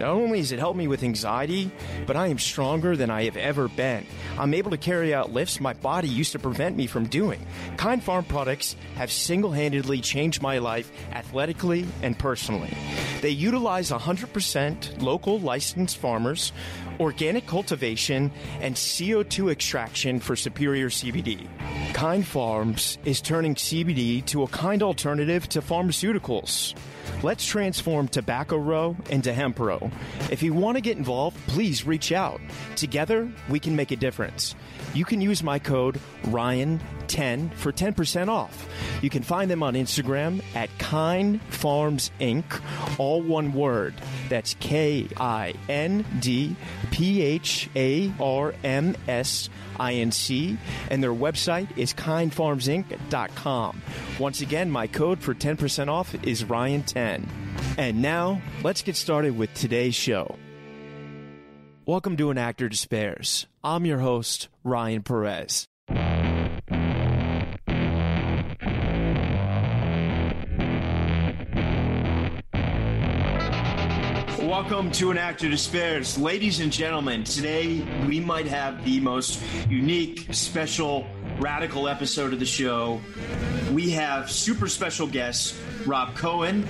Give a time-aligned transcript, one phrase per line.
[0.00, 1.70] Not only has it helped me with anxiety,
[2.06, 4.06] but I am stronger than I have ever been.
[4.38, 7.46] I'm able to carry out lifts my body used to prevent me from doing.
[7.76, 12.74] Kind Pharm products have single handedly changed my life athletically and personally.
[13.20, 16.52] They utilize 100% local licensed farmers,
[17.00, 21.48] organic cultivation, and CO2 extraction for superior CBD.
[21.94, 26.74] Kind Pharms is turning CBD to a kind alternative to pharmaceuticals.
[27.22, 29.90] Let's transform Tobacco Row into Hemp Row.
[30.30, 32.40] If you want to get involved, please reach out.
[32.76, 34.54] Together, we can make a difference.
[34.94, 38.68] You can use my code RYAN10 for 10% off.
[39.02, 42.44] You can find them on Instagram at Kind Pharms Inc.,
[42.98, 43.94] all one word.
[44.28, 46.56] That's K I N D
[46.90, 50.58] P H A R M S I N C,
[50.90, 53.82] and their website is kindpharmsinc.com.
[54.18, 57.26] Once again, my code for 10% off is Ryan10.
[57.78, 60.36] And now, let's get started with today's show.
[61.86, 63.46] Welcome to An Actor Despairs.
[63.64, 65.66] I'm your host, Ryan Perez.
[74.38, 76.18] Welcome to An Actor Despairs.
[76.18, 81.06] Ladies and gentlemen, today we might have the most unique, special,
[81.38, 83.00] radical episode of the show.
[83.72, 85.54] We have super special guest,
[85.86, 86.62] Rob Cohen,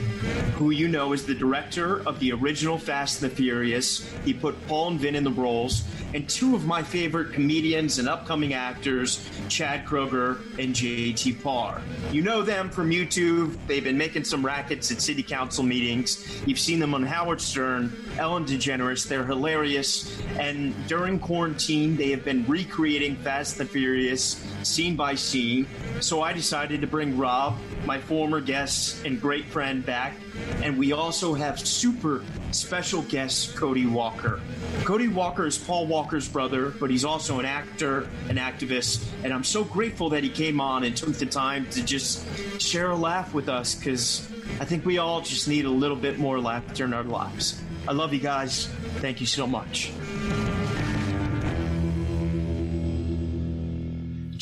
[0.56, 4.08] who you know is the director of the original Fast and the Furious.
[4.24, 8.08] He put Paul and Vin in the roles, and two of my favorite comedians and
[8.08, 11.80] upcoming actors, Chad Kroeger and JT Parr.
[12.12, 13.56] You know them from YouTube.
[13.66, 16.42] They've been making some rackets at city council meetings.
[16.46, 19.06] You've seen them on Howard Stern, Ellen DeGeneres.
[19.08, 20.20] They're hilarious.
[20.38, 25.66] And during quarantine, they have been recreating Fast and the Furious scene by scene.
[26.00, 30.14] So I decided to bring Rob, my former guest and great friend, back.
[30.62, 34.40] And we also have super special guest, Cody Walker.
[34.84, 39.44] Cody Walker is Paul Walker's brother, but he's also an actor, an activist, and I'm
[39.44, 42.26] so grateful that he came on and took the time to just
[42.60, 44.30] share a laugh with us because
[44.60, 47.60] I think we all just need a little bit more laughter in our lives.
[47.88, 48.66] I love you guys.
[48.98, 49.92] Thank you so much.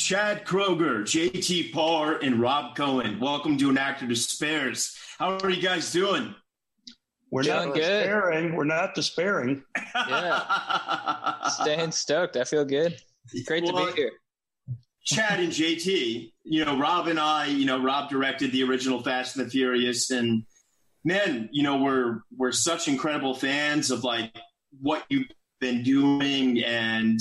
[0.08, 3.20] Chad Kroeger, JT Parr, and Rob Cohen.
[3.20, 4.96] Welcome to An Actor Despairs.
[5.18, 6.34] How are you guys doing?
[7.30, 7.80] We're Doing not good.
[7.80, 8.56] despairing.
[8.56, 9.62] We're not despairing.
[9.94, 11.48] Yeah.
[11.50, 12.38] Staying stoked.
[12.38, 12.96] I feel good.
[13.44, 14.12] Great to be here.
[15.04, 19.36] Chad and JT, you know, Rob and I, you know, Rob directed the original Fast
[19.36, 20.42] and the Furious, and
[21.04, 24.34] man, you know, we're we're such incredible fans of like
[24.80, 25.28] what you've
[25.60, 27.20] been doing and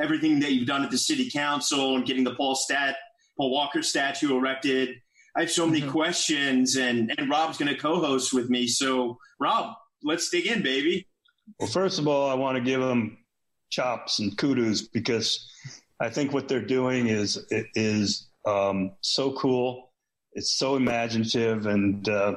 [0.00, 2.96] everything that you've done at the city council and getting the Paul Stat
[3.36, 4.90] Paul Walker statue erected.
[5.36, 5.90] I have so many Mhm.
[5.90, 8.68] questions, and and Rob's going to co-host with me.
[8.68, 11.06] So, Rob, let's dig in, baby.
[11.58, 13.18] Well, first of all, I want to give them
[13.70, 15.50] chops and kudos because
[16.00, 17.44] I think what they're doing is
[17.74, 19.92] is um, so cool.
[20.34, 22.34] It's so imaginative, and uh,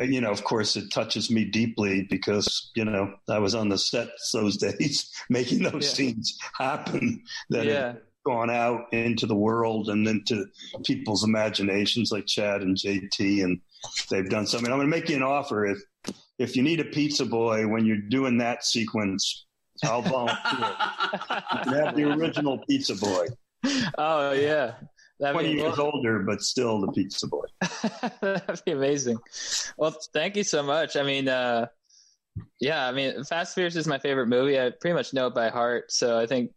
[0.00, 3.78] you know, of course, it touches me deeply because you know I was on the
[3.78, 5.90] sets those days making those Yeah.
[5.94, 7.22] scenes happen.
[7.50, 7.86] That Yeah.
[7.88, 10.46] have gone out into the world and into
[10.84, 13.60] people's imaginations, like Chad and JT, and
[14.10, 14.70] they've done something.
[14.72, 15.78] I'm going to make you an offer if
[16.38, 19.46] if you need a pizza boy when you're doing that sequence,
[19.84, 20.36] I'll volunteer.
[21.52, 23.26] you can have the original pizza boy,
[23.96, 24.74] Oh yeah.
[25.18, 27.46] That'd 20 be, years older, but still the pizza boy.
[28.20, 29.18] That'd be amazing.
[29.78, 30.96] Well, thank you so much.
[30.96, 31.66] I mean, uh,
[32.60, 34.60] yeah, I mean, Fast Furious is my favorite movie.
[34.60, 35.90] I pretty much know it by heart.
[35.90, 36.52] So I think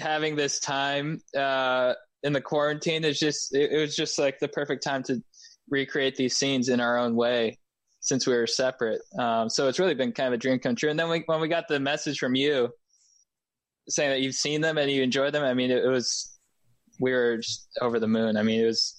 [0.00, 4.48] having this time uh, in the quarantine is just, it, it was just like the
[4.48, 5.22] perfect time to
[5.70, 7.58] recreate these scenes in our own way
[8.00, 9.00] since we were separate.
[9.18, 10.90] Um, so it's really been kind of a dream come true.
[10.90, 12.70] And then we, when we got the message from you
[13.88, 16.38] saying that you've seen them and you enjoyed them, I mean, it, it was,
[17.00, 18.36] we were just over the moon.
[18.36, 18.94] I mean, it was,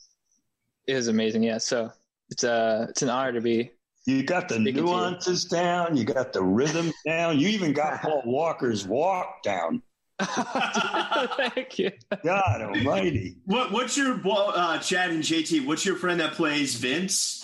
[0.87, 1.43] it was amazing.
[1.43, 1.59] Yeah.
[1.59, 1.91] So
[2.29, 3.71] it's uh it's an honor to be.
[4.05, 4.85] You got the Speaking to you.
[4.87, 9.83] nuances down, you got the rhythm down, you even got Paul Walker's walk down.
[10.21, 11.91] Thank you.
[12.23, 13.37] God almighty.
[13.45, 15.65] What what's your uh, Chad and JT?
[15.65, 17.43] What's your friend that plays Vince?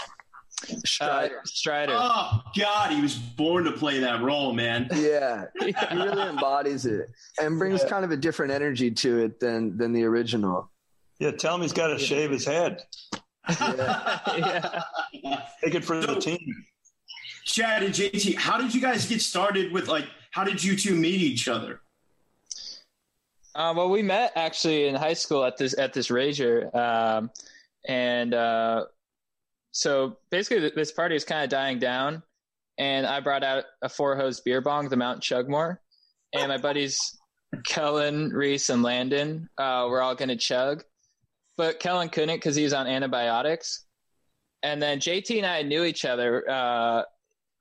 [0.86, 1.40] Strider.
[1.40, 1.94] Uh, Strider.
[1.96, 4.90] Oh God, he was born to play that role, man.
[4.98, 7.10] Yeah, he really embodies it
[7.40, 7.90] and brings yeah.
[7.90, 10.70] kind of a different energy to it than than the original.
[11.20, 12.84] Yeah, tell him he's got to shave his head.
[13.60, 14.20] Yeah.
[15.14, 15.42] yeah.
[15.64, 16.66] Take it for so, the team.
[17.46, 20.06] Chad and JT, how did you guys get started with like?
[20.32, 21.82] How did you two meet each other?
[23.56, 27.32] Uh, well, we met actually in high school at this at this Rager, um,
[27.88, 28.86] and uh,
[29.72, 32.24] so basically this party is kind of dying down,
[32.78, 35.78] and I brought out a four hose beer bong, the Mount Chugmore,
[36.34, 37.00] and my buddies
[37.66, 40.84] Kellen, Reese, and Landon uh, were all going to chug,
[41.58, 43.86] but Kellen couldn't because he was on antibiotics,
[44.64, 46.50] and then JT and I knew each other.
[46.50, 47.04] Uh,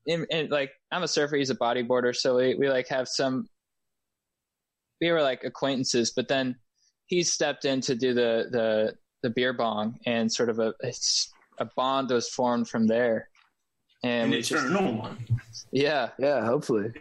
[0.07, 3.49] in, in, like I'm a surfer, he's a bodyboarder, so we we like have some.
[5.01, 6.57] We were like acquaintances, but then
[7.07, 10.93] he stepped in to do the the the beer bong, and sort of a a
[11.65, 13.29] bond was formed from there.
[14.03, 15.19] And An eternal one.
[15.73, 16.11] Yeah.
[16.19, 16.93] Yeah, hopefully.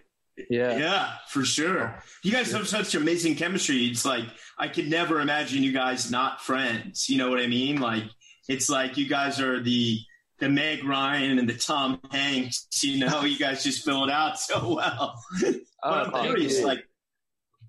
[0.50, 0.78] Yeah.
[0.78, 2.02] Yeah, for sure.
[2.24, 3.86] You guys have such amazing chemistry.
[3.86, 4.26] It's like
[4.58, 7.10] I could never imagine you guys not friends.
[7.10, 7.80] You know what I mean?
[7.80, 8.04] Like
[8.48, 10.00] it's like you guys are the
[10.40, 12.68] the Meg Ryan and the Tom Hanks.
[12.84, 15.22] You know, you guys just fill it out so well.
[15.44, 16.86] Oh, but I'm curious, like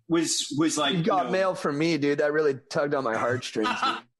[0.08, 2.18] was was like you got you know, mail from me, dude.
[2.18, 3.68] That really tugged on my heartstrings.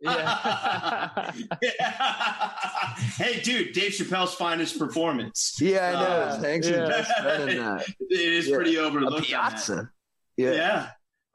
[0.01, 1.33] Yeah.
[1.63, 2.95] yeah.
[3.17, 5.57] Hey, dude, Dave Chappelle's finest performance.
[5.61, 5.99] Yeah, I know.
[5.99, 7.03] Uh, Thanks yeah.
[7.03, 7.85] for that.
[8.01, 8.57] It is yeah.
[8.57, 9.21] pretty overlooked.
[9.21, 9.91] A piazza.
[10.37, 10.53] Yeah.
[10.53, 10.89] yeah.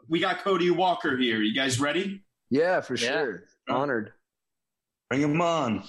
[0.08, 1.42] We got Cody Walker here.
[1.42, 2.24] You guys ready?
[2.50, 3.44] Yeah, for sure.
[3.70, 4.12] Honored.
[5.10, 5.84] Bring him on.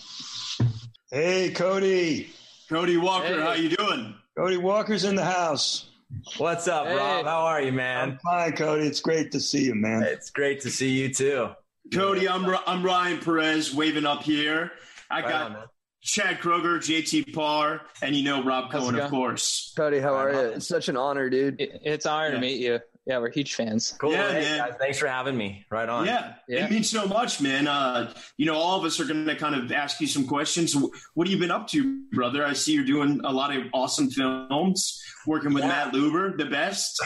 [1.11, 2.31] Hey, Cody.
[2.69, 3.41] Cody Walker, hey.
[3.41, 4.15] how you doing?
[4.37, 5.91] Cody Walker's in the house.
[6.39, 6.97] What's up, hey.
[6.97, 7.27] Rob?
[7.27, 8.13] How are you, man?
[8.13, 8.87] I'm fine, Cody.
[8.87, 10.03] It's great to see you, man.
[10.05, 11.51] It's great to see you too.
[11.93, 14.73] Cody, I'm I'm Ryan Perez waving up here.
[15.11, 15.64] I right got on,
[16.02, 19.73] Chad Kroeger, JT Parr, and you know Rob Cohen, of course.
[19.76, 20.38] Cody, how are you?
[20.38, 21.56] It's such an honor, dude.
[21.58, 22.34] It's an honor yeah.
[22.34, 22.81] to meet you.
[23.05, 23.96] Yeah, we're huge fans.
[24.00, 24.12] Cool.
[24.12, 25.67] Yeah, hey, guys, thanks for having me.
[25.70, 26.06] Right on.
[26.06, 26.67] Yeah, yeah.
[26.67, 27.67] it means so much, man.
[27.67, 30.76] Uh, you know, all of us are going to kind of ask you some questions.
[31.14, 32.46] What have you been up to, brother?
[32.46, 35.69] I see you're doing a lot of awesome films, working with yeah.
[35.69, 37.02] Matt Luber, the best.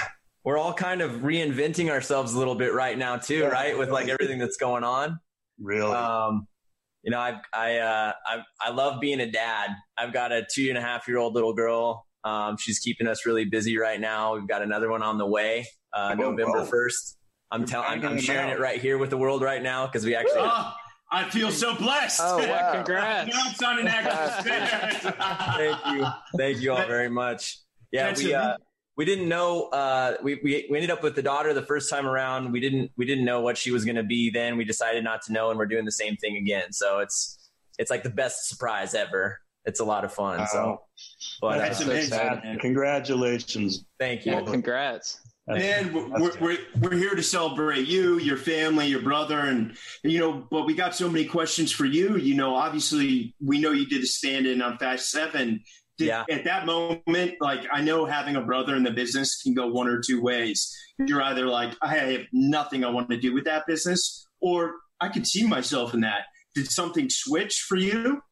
[0.47, 3.47] We're all kind of reinventing ourselves a little bit right now, too, yeah.
[3.49, 3.77] right?
[3.77, 5.19] With like everything that's going on.
[5.61, 5.93] Really?
[5.93, 6.47] Um,
[7.03, 9.71] you know, I I uh, I I love being a dad.
[9.99, 12.07] I've got a two and a half year old little girl.
[12.23, 14.35] Um, she's keeping us really busy right now.
[14.35, 17.19] We've got another one on the way uh, November first.
[17.51, 20.15] I'm telling, I'm, I'm sharing it right here with the world right now because we
[20.15, 20.43] actually.
[20.43, 20.73] Oh,
[21.11, 22.21] I feel so blessed.
[22.23, 22.73] Oh, wow.
[22.85, 23.31] Congrats!
[23.31, 23.87] Congrats on an
[25.57, 26.07] Thank you,
[26.37, 27.59] thank you all very much.
[27.93, 28.57] Yeah, we uh,
[28.97, 29.69] we didn't know.
[29.69, 32.53] Uh, we, we we ended up with the daughter the first time around.
[32.53, 34.31] We didn't we didn't know what she was going to be.
[34.31, 36.73] Then we decided not to know, and we're doing the same thing again.
[36.73, 39.41] So it's it's like the best surprise ever.
[39.67, 40.47] It's a lot of fun.
[40.47, 40.81] So,
[41.41, 42.59] but that's uh, amazing.
[42.61, 43.85] Congratulations!
[43.99, 44.33] Thank you.
[44.33, 45.21] Yeah, congrats.
[45.49, 50.45] And we're, we're, we're here to celebrate you, your family, your brother, and you know.
[50.51, 52.17] But we got so many questions for you.
[52.17, 55.63] You know, obviously, we know you did a stand-in on Fast Seven.
[55.99, 56.25] Did, yeah.
[56.31, 59.89] At that moment, like I know having a brother in the business can go one
[59.89, 60.75] or two ways.
[60.99, 65.09] You're either like, I have nothing I want to do with that business, or I
[65.09, 66.25] could see myself in that.
[66.55, 68.23] Did something switch for you?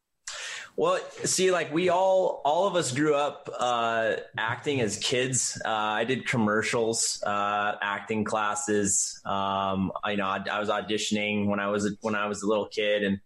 [0.77, 5.59] Well, see, like we all, all of us grew up uh, acting as kids.
[5.63, 9.21] Uh, I did commercials, uh, acting classes.
[9.25, 12.47] Um, I, know I, I, was auditioning when I was a, when I was a
[12.47, 13.19] little kid, and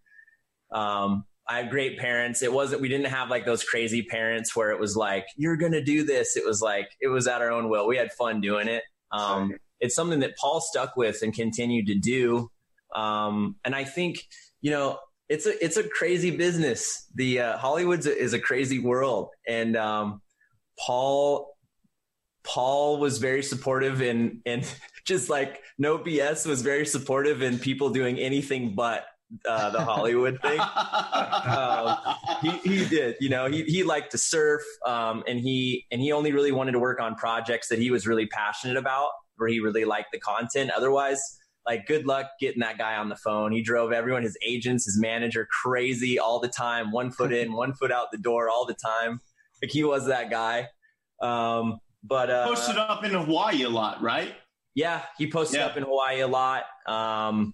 [0.72, 2.44] um, I have great parents.
[2.44, 5.84] It wasn't we didn't have like those crazy parents where it was like you're gonna
[5.84, 6.38] do this.
[6.38, 7.88] It was like it was at our own will.
[7.88, 8.84] We had fun doing it.
[9.12, 12.52] Um, it's something that Paul stuck with and continued to do.
[12.94, 14.20] Um, and I think
[14.62, 17.08] you know it's a it's a crazy business.
[17.16, 20.22] The uh, Hollywood is a crazy world, and um,
[20.80, 21.56] Paul
[22.44, 24.72] Paul was very supportive and and
[25.06, 29.06] just like no BS was very supportive in people doing anything but
[29.48, 30.60] uh, the Hollywood thing.
[30.60, 31.98] um,
[32.42, 36.12] he, he did, you know, he, he liked to surf, um, and he, and he
[36.12, 39.60] only really wanted to work on projects that he was really passionate about, where he
[39.60, 40.72] really liked the content.
[40.76, 41.22] Otherwise,
[41.66, 43.52] like good luck getting that guy on the phone.
[43.52, 47.74] He drove everyone, his agents, his manager crazy all the time, one foot in, one
[47.74, 49.22] foot out the door all the time.
[49.62, 50.68] Like he was that guy.
[51.22, 54.34] Um, but uh, posted up in Hawaii a lot, right?
[54.74, 55.68] Yeah, he posted yeah.
[55.68, 56.64] up in Hawaii a lot.
[56.88, 57.54] Um,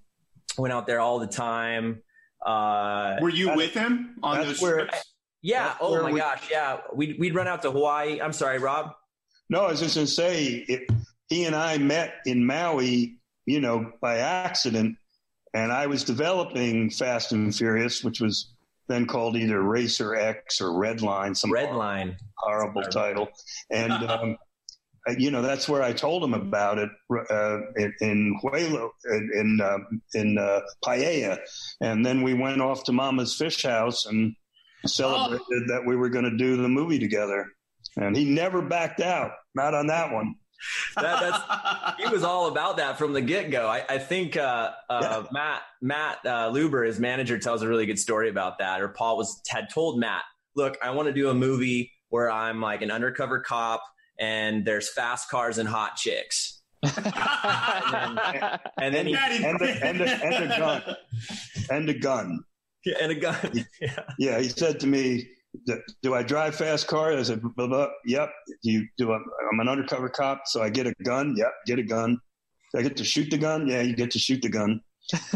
[0.57, 2.01] went out there all the time.
[2.45, 5.13] Uh, Were you with him on those trips?
[5.41, 5.75] Yeah.
[5.79, 6.50] oh my we, gosh.
[6.51, 6.79] Yeah.
[6.93, 8.19] We'd, we'd run out to Hawaii.
[8.21, 8.91] I'm sorry, Rob.
[9.50, 10.89] No, I was just going to say, it,
[11.29, 14.97] he and I met in Maui you know, by accident.
[15.53, 18.53] And I was developing Fast and Furious, which was
[18.88, 23.29] then called either Racer X or Redline, some Redline, horrible title,
[23.71, 23.93] and.
[23.93, 24.38] Um,
[25.17, 26.89] you know that's where I told him about it
[27.29, 29.77] uh, in, in Huelo in in, uh,
[30.13, 31.38] in uh, Paia,
[31.81, 34.35] and then we went off to Mama's Fish House and
[34.85, 35.67] celebrated oh.
[35.67, 37.47] that we were going to do the movie together,
[37.97, 40.35] and he never backed out, not on that one.
[40.95, 43.67] that, that's he was all about that from the get go.
[43.67, 45.24] I, I, think uh, uh, yeah.
[45.31, 48.81] Matt Matt uh, Luber, his manager, tells a really good story about that.
[48.81, 50.24] Or Paul was had told Matt,
[50.55, 53.81] "Look, I want to do a movie where I'm like an undercover cop,
[54.19, 60.01] and there's fast cars and hot chicks." and then, and then he, and, a, and,
[60.01, 60.95] a, and a gun
[61.72, 62.43] and a gun
[62.86, 64.00] yeah, and a gun yeah.
[64.19, 65.25] yeah he said to me
[66.01, 67.15] do I drive fast cars?
[67.15, 67.88] I said, blah, blah.
[68.05, 68.29] yep.
[68.63, 69.12] Do you do?
[69.12, 71.36] i I'm an undercover cop, so I get a gun.
[71.38, 72.17] Yep, get a gun.
[72.74, 73.67] Do I get to shoot the gun?
[73.67, 74.81] Yeah, you get to shoot the gun.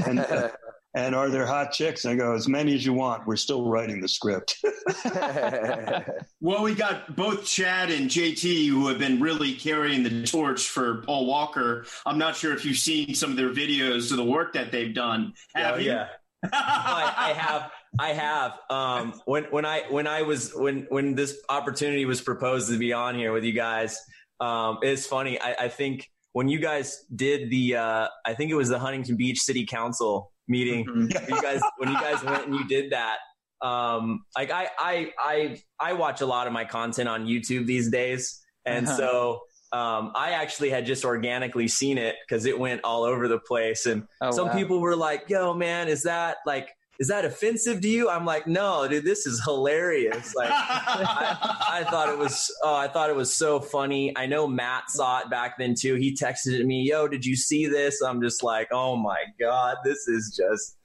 [0.06, 0.50] And, uh,
[0.96, 2.06] and are there hot chicks?
[2.06, 3.28] And I go, as many as you want.
[3.28, 4.58] We're still writing the script.
[6.42, 11.02] well, we got both Chad and JT who have been really carrying the torch for
[11.04, 11.86] Paul Walker.
[12.06, 14.94] I'm not sure if you've seen some of their videos of the work that they've
[14.94, 15.34] done.
[15.54, 15.92] Have oh, you?
[15.92, 16.08] Yeah.
[16.54, 17.72] I, I have.
[18.00, 18.54] I have.
[18.70, 22.94] Um, when when I when I was when when this opportunity was proposed to be
[22.94, 24.00] on here with you guys,
[24.40, 25.40] um, it's funny.
[25.40, 29.18] I, I think when you guys did the, uh, I think it was the Huntington
[29.18, 30.86] Beach City Council meeting.
[30.86, 31.34] Mm-hmm.
[31.34, 33.18] you guys when you guys went and you did that.
[33.62, 37.90] Um, like I I I I watch a lot of my content on YouTube these
[37.90, 38.98] days, and uh-huh.
[38.98, 39.42] so
[39.72, 43.86] um, I actually had just organically seen it because it went all over the place.
[43.86, 44.56] And oh, some wow.
[44.56, 48.10] people were like, yo, man, is that like, is that offensive to you?
[48.10, 50.36] I'm like, no, dude, this is hilarious.
[50.36, 54.12] Like, I, I, thought it was, oh, I thought it was so funny.
[54.18, 55.96] I know Matt saw it back then too.
[55.96, 58.02] He texted me, yo, did you see this?
[58.02, 60.78] I'm just like, oh my God, this is just,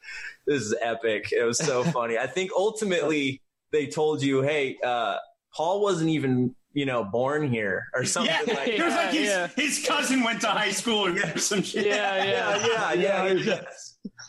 [0.47, 1.33] this is epic.
[1.33, 2.17] It was so funny.
[2.17, 3.43] I think ultimately
[3.73, 5.17] they told you, hey, uh,
[5.53, 9.29] Paul wasn't even you know, born here or something yeah, like It was like his,
[9.29, 9.47] yeah.
[9.55, 11.87] his cousin went to high school or some shit.
[11.87, 13.25] Yeah, yeah, yeah, yeah.
[13.27, 13.61] Yeah, yeah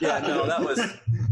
[0.01, 0.79] no, that was,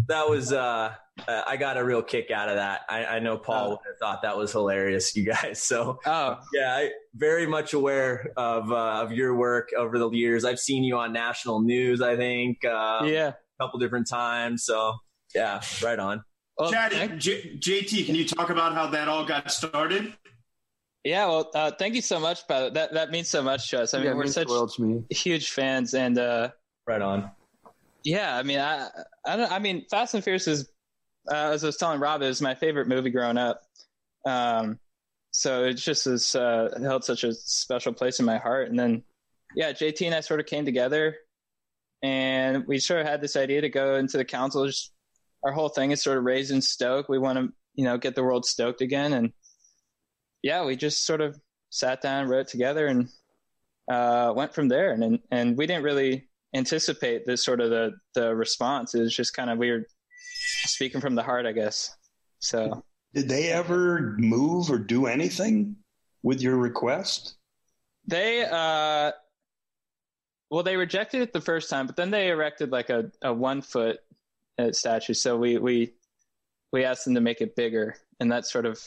[0.08, 0.94] that was, uh,
[1.28, 2.82] uh, I got a real kick out of that.
[2.90, 3.70] I, I know Paul oh.
[3.72, 5.62] would have thought that was hilarious, you guys.
[5.74, 6.40] So, oh.
[6.54, 10.46] yeah, I very much aware of, uh, of your work over the years.
[10.46, 14.66] I've seen you on national news, I think, um, yeah, a couple different times.
[14.66, 14.94] So,
[15.34, 16.24] yeah, right on.
[16.58, 20.14] Well, Chad, J- JT, can you talk about how that all got started?
[21.04, 22.74] Yeah, well, uh, thank you so much, Pat.
[22.76, 23.94] That that means so much to us.
[23.94, 24.50] I mean, yeah, we're such
[25.10, 26.52] huge fans, and uh,
[26.88, 27.30] right on.
[28.04, 28.90] Yeah, I mean, I
[29.26, 29.52] I don't.
[29.52, 30.70] I mean, Fast and Furious is,
[31.32, 33.62] uh, as I was telling Rob, it was my favorite movie growing up.
[34.26, 34.80] Um,
[35.32, 38.70] so it just has uh, held such a special place in my heart.
[38.70, 39.04] And then,
[39.56, 41.16] yeah, JT and I sort of came together,
[42.02, 44.68] and we sort of had this idea to go into the council.
[44.68, 44.92] Just,
[45.44, 47.08] our whole thing is sort of raising stoke.
[47.08, 49.32] We want to, you know, get the world stoked again, and
[50.42, 53.08] yeah, we just sort of sat down, wrote together, and
[53.90, 54.92] uh, went from there.
[54.92, 58.94] And and we didn't really anticipate this sort of the the response.
[58.96, 59.86] It was just kind of weird,
[60.66, 61.96] speaking from the heart, I guess.
[62.40, 62.84] So,
[63.14, 65.76] did they ever move or do anything
[66.24, 67.36] with your request?
[68.08, 69.12] They uh,
[70.50, 73.62] well, they rejected it the first time, but then they erected like a, a one
[73.62, 73.98] foot
[74.60, 75.14] uh, statue.
[75.14, 75.94] So we we
[76.72, 78.80] we asked them to make it bigger, and that sort of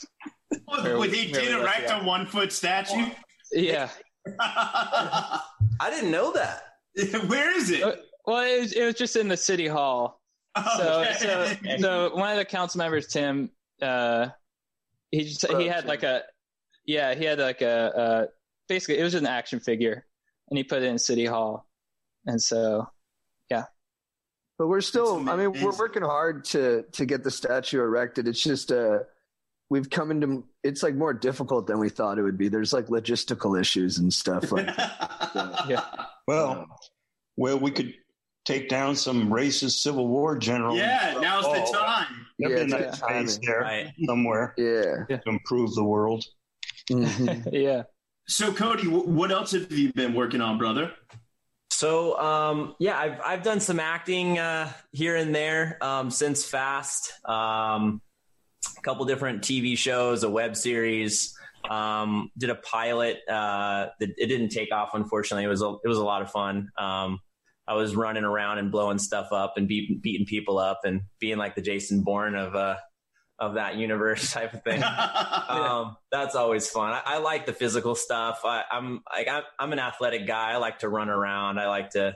[0.69, 3.11] Would he did erect a one foot statue?
[3.53, 3.89] Yeah.
[4.41, 5.43] I
[5.91, 6.66] didn't know that.
[7.27, 7.83] Where is it?
[7.83, 10.21] Uh, well, it was, it was just in the city hall.
[10.57, 11.15] Oh, okay.
[11.19, 13.51] So, so, so one of the council members, Tim,
[13.83, 14.29] uh,
[15.11, 16.23] he just, he had like a,
[16.87, 18.27] yeah, he had like a, uh,
[18.69, 20.07] basically it was an action figure,
[20.49, 21.69] and he put it in city hall,
[22.25, 22.89] and so,
[23.51, 23.65] yeah.
[24.59, 28.27] But we're still, I mean, we're working hard to to get the statue erected.
[28.27, 29.01] It's just uh
[29.71, 32.49] we've come into it's like more difficult than we thought it would be.
[32.49, 34.69] There's like logistical issues and stuff like
[35.33, 35.85] so, yeah.
[36.27, 36.67] Well,
[37.37, 37.95] well, we could
[38.45, 40.77] take down some racist Civil War general.
[40.77, 42.27] Yeah, now's the time.
[42.39, 43.93] yeah, a nice space there right.
[44.07, 44.55] somewhere.
[44.57, 46.25] Yeah, to improve the world.
[46.91, 47.49] Mm-hmm.
[47.53, 47.83] yeah.
[48.29, 50.93] So, Cody, what else have you been working on, brother?
[51.77, 57.13] So um, yeah, I've I've done some acting uh, here and there um, since Fast.
[57.29, 58.06] Um, a
[58.87, 61.37] couple different TV shows, a web series.
[61.69, 63.19] Um, did a pilot.
[63.29, 65.45] Uh, that it didn't take off, unfortunately.
[65.45, 66.71] It was a, it was a lot of fun.
[66.79, 67.19] Um,
[67.67, 71.37] I was running around and blowing stuff up and beat, beating people up and being
[71.37, 72.77] like the Jason Bourne of uh,
[73.41, 74.83] of that universe type of thing.
[75.49, 76.93] um, that's always fun.
[76.93, 78.43] I, I, like the physical stuff.
[78.45, 80.53] I, am like I'm, I'm, an athletic guy.
[80.53, 81.59] I like to run around.
[81.59, 82.15] I like to,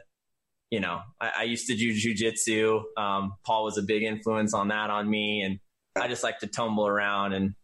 [0.70, 2.82] you know, I, I used to do jujitsu.
[2.96, 5.58] Um, Paul was a big influence on that on me, and
[5.96, 7.54] I just like to tumble around and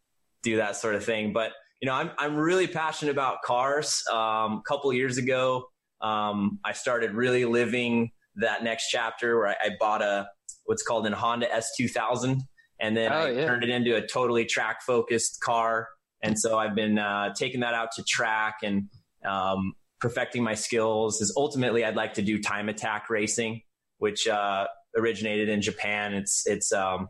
[0.43, 1.33] do that sort of thing.
[1.33, 4.03] But you know, I'm I'm really passionate about cars.
[4.11, 5.67] Um, a couple years ago,
[6.01, 10.29] um, I started really living that next chapter where I, I bought a
[10.65, 12.41] what's called an Honda S2000,
[12.81, 13.47] and then oh, I yeah.
[13.47, 15.89] turned it into a totally track focused car.
[16.23, 18.89] And so I've been uh, taking that out to track and
[19.25, 21.21] um, perfecting my skills.
[21.21, 23.61] Is ultimately I'd like to do time attack racing,
[23.99, 24.67] which uh,
[24.97, 26.15] originated in Japan.
[26.15, 27.09] It's it's um,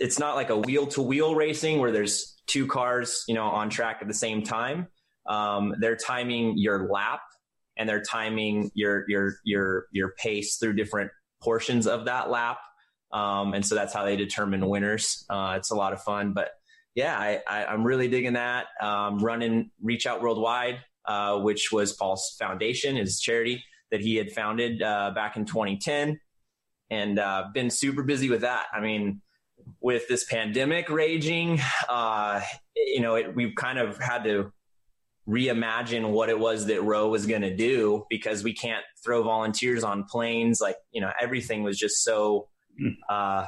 [0.00, 3.70] it's not like a wheel to wheel racing where there's two cars you know on
[3.70, 4.88] track at the same time.
[5.26, 7.20] Um, they're timing your lap
[7.76, 11.10] and they're timing your your your your pace through different
[11.42, 12.58] portions of that lap.
[13.12, 15.24] Um, and so that's how they determine winners.
[15.30, 16.50] Uh, it's a lot of fun, but
[16.94, 18.66] yeah, I, am really digging that.
[18.80, 24.30] Um, running Reach Out Worldwide, uh, which was Paul's foundation, his charity that he had
[24.30, 26.18] founded uh, back in 2010,
[26.90, 28.66] and uh, been super busy with that.
[28.72, 29.20] I mean,
[29.80, 32.40] with this pandemic raging, uh,
[32.76, 34.52] you know, it, we've kind of had to
[35.28, 39.84] reimagine what it was that Row was going to do because we can't throw volunteers
[39.84, 40.60] on planes.
[40.60, 42.88] Like, you know, everything was just so hmm.
[43.08, 43.46] uh,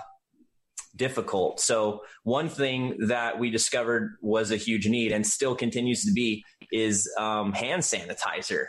[0.97, 1.61] difficult.
[1.61, 6.43] So, one thing that we discovered was a huge need and still continues to be
[6.73, 8.67] is um, hand sanitizer.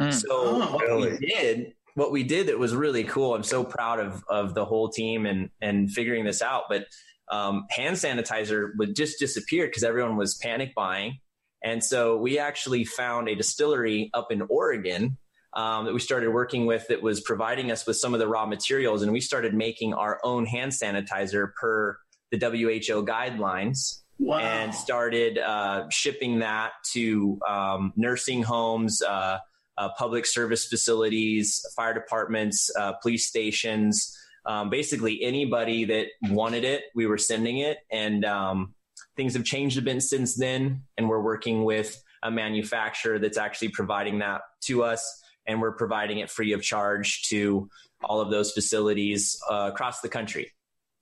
[0.00, 0.12] Mm.
[0.12, 1.12] So, oh, what really?
[1.12, 1.72] we did.
[1.94, 3.34] What we did that was really cool.
[3.34, 6.64] I'm so proud of of the whole team and and figuring this out.
[6.68, 6.86] But
[7.30, 11.18] um, hand sanitizer would just disappear because everyone was panic buying
[11.64, 15.16] and so we actually found a distillery up in Oregon
[15.54, 18.44] um, that we started working with that was providing us with some of the raw
[18.44, 19.02] materials.
[19.02, 21.96] And we started making our own hand sanitizer per
[22.30, 24.02] the WHO guidelines.
[24.18, 24.38] Wow.
[24.38, 29.38] And started uh, shipping that to um, nursing homes, uh,
[29.78, 34.16] uh, public service facilities, fire departments, uh, police stations,
[34.46, 37.78] um, basically anybody that wanted it, we were sending it.
[37.90, 38.74] And um,
[39.16, 43.68] things have changed a bit since then, and we're working with a manufacturer that's actually
[43.68, 47.68] providing that to us, and we're providing it free of charge to
[48.02, 50.52] all of those facilities uh, across the country.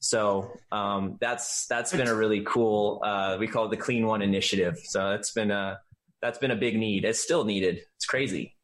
[0.00, 3.00] So um, that's that's been a really cool.
[3.04, 4.80] Uh, we call it the Clean One Initiative.
[4.82, 5.78] So that's been a
[6.20, 7.04] that's been a big need.
[7.04, 7.82] It's still needed.
[7.96, 8.56] It's crazy.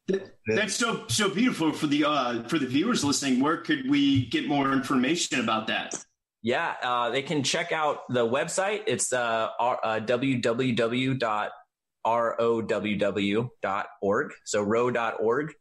[0.47, 3.39] That's so so beautiful for the uh, for the viewers listening.
[3.39, 5.93] Where could we get more information about that?
[6.41, 8.83] Yeah, uh, they can check out the website.
[8.87, 11.13] It's uh, uh, www.roww.org.
[14.45, 15.53] So row.org.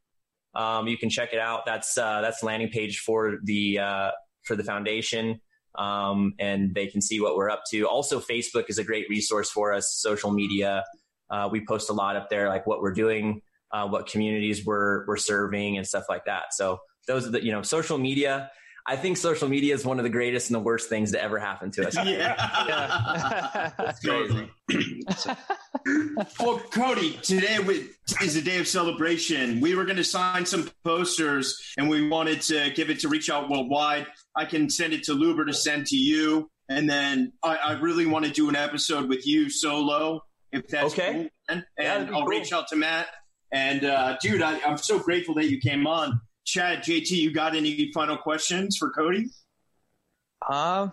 [0.55, 1.67] Um, you can check it out.
[1.67, 4.11] That's uh, that's the landing page for the uh,
[4.45, 5.41] for the foundation,
[5.77, 7.89] um, and they can see what we're up to.
[7.89, 9.95] Also, Facebook is a great resource for us.
[9.95, 10.85] Social media,
[11.31, 15.07] uh, we post a lot up there, like what we're doing, uh, what communities we're
[15.07, 16.55] we're serving, and stuff like that.
[16.55, 18.51] So those are the you know social media
[18.89, 21.39] I think social media is one of the greatest and the worst things to ever
[21.39, 21.95] happen to us.
[21.95, 22.05] yeah.
[22.67, 23.71] yeah.
[23.77, 24.49] That's crazy.
[26.41, 27.59] well, Cody, today
[28.23, 29.61] is a day of celebration.
[29.61, 33.29] We were going to sign some posters and we wanted to give it to Reach
[33.29, 34.07] Out Worldwide.
[34.35, 36.51] I can send it to Luber to send to you.
[36.71, 40.95] And then I, I really want to do an episode with you solo, if that's
[40.95, 41.13] okay.
[41.13, 41.29] cool.
[41.51, 42.27] And, and I'll cool.
[42.27, 43.09] reach out to Matt.
[43.53, 46.21] And uh, dude, I, I'm so grateful that you came on.
[46.45, 49.27] Chad, JT, you got any final questions for Cody?
[50.51, 50.93] Um,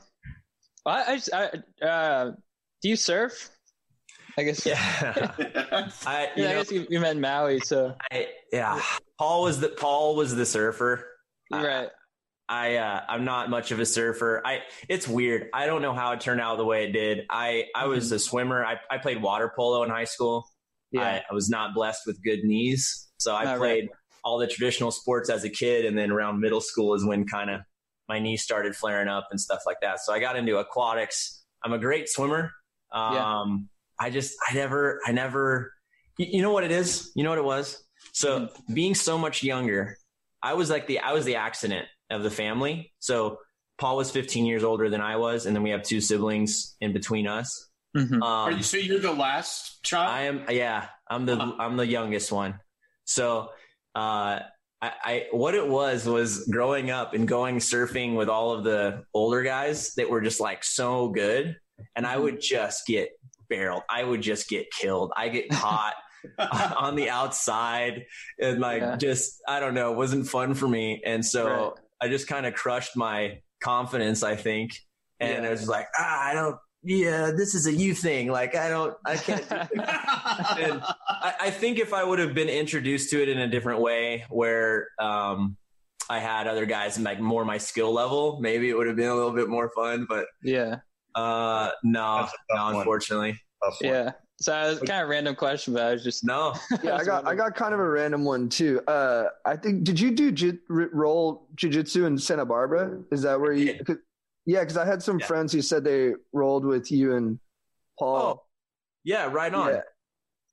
[0.85, 1.49] I, I,
[1.81, 2.31] I uh,
[2.81, 3.49] do you surf?
[4.37, 4.65] I guess.
[4.65, 5.31] Yeah.
[6.05, 7.95] I, yeah, know, I guess you, you meant Maui, so.
[8.11, 8.81] I, yeah.
[9.17, 11.05] Paul was the Paul was the surfer.
[11.51, 11.89] Right.
[12.47, 14.41] I uh, I'm not much of a surfer.
[14.45, 15.49] I it's weird.
[15.53, 17.25] I don't know how it turned out the way it did.
[17.29, 18.15] I I was mm-hmm.
[18.15, 18.65] a swimmer.
[18.65, 20.47] I I played water polo in high school.
[20.95, 21.03] Yeah.
[21.03, 23.83] I, I was not blessed with good knees, so I not played.
[23.85, 23.89] Right
[24.25, 25.85] all the traditional sports as a kid.
[25.85, 27.61] And then around middle school is when kind of
[28.09, 29.99] my knees started flaring up and stuff like that.
[30.01, 31.43] So I got into aquatics.
[31.63, 32.51] I'm a great swimmer.
[32.91, 34.07] Um, yeah.
[34.07, 35.71] I just, I never, I never,
[36.17, 37.11] you, you know what it is?
[37.15, 37.83] You know what it was?
[38.13, 38.73] So mm-hmm.
[38.73, 39.95] being so much younger,
[40.41, 42.91] I was like the, I was the accident of the family.
[42.99, 43.37] So
[43.77, 45.45] Paul was 15 years older than I was.
[45.45, 47.69] And then we have two siblings in between us.
[47.95, 48.21] Mm-hmm.
[48.21, 50.09] Um, Are you, so you're the last child?
[50.09, 50.45] I am.
[50.49, 50.87] Yeah.
[51.07, 51.53] I'm the, uh-huh.
[51.59, 52.59] I'm the youngest one.
[53.05, 53.49] So
[53.95, 54.39] uh,
[54.81, 59.03] I, I, what it was was growing up and going surfing with all of the
[59.13, 61.55] older guys that were just like so good,
[61.95, 63.09] and I would just get
[63.49, 63.83] barreled.
[63.89, 65.11] I would just get killed.
[65.15, 65.95] I get caught.
[66.39, 68.03] on the outside
[68.41, 68.95] and like yeah.
[68.95, 70.99] just I don't know, it wasn't fun for me.
[71.05, 71.71] And so right.
[72.01, 74.71] I just kind of crushed my confidence, I think.
[75.19, 75.49] And yeah.
[75.49, 78.31] I was like, ah, I don't yeah, this is a you thing.
[78.31, 79.47] Like I don't, I can't.
[79.49, 83.47] Do and I, I, think if I would have been introduced to it in a
[83.47, 85.57] different way, where um,
[86.09, 89.15] I had other guys like more my skill level, maybe it would have been a
[89.15, 90.05] little bit more fun.
[90.07, 90.77] But yeah,
[91.15, 93.39] Uh, no, no, unfortunately.
[93.81, 94.11] Yeah.
[94.41, 96.53] So I was kind of random question, but I was just no.
[96.83, 98.81] yeah, I got I got kind of a random one too.
[98.87, 102.99] Uh, I think did you do j- roll jujitsu in Santa Barbara?
[103.11, 103.79] Is that where you?
[104.45, 105.25] Yeah, because I had some yeah.
[105.25, 107.39] friends who said they rolled with you and
[107.97, 108.17] Paul.
[108.17, 108.41] Oh,
[109.03, 109.69] yeah, right on.
[109.69, 109.81] Yeah.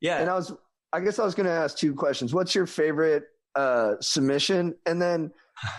[0.01, 0.19] yeah.
[0.19, 0.53] And I was,
[0.93, 2.33] I guess I was going to ask two questions.
[2.33, 3.25] What's your favorite
[3.55, 4.75] uh, submission?
[4.87, 5.31] And then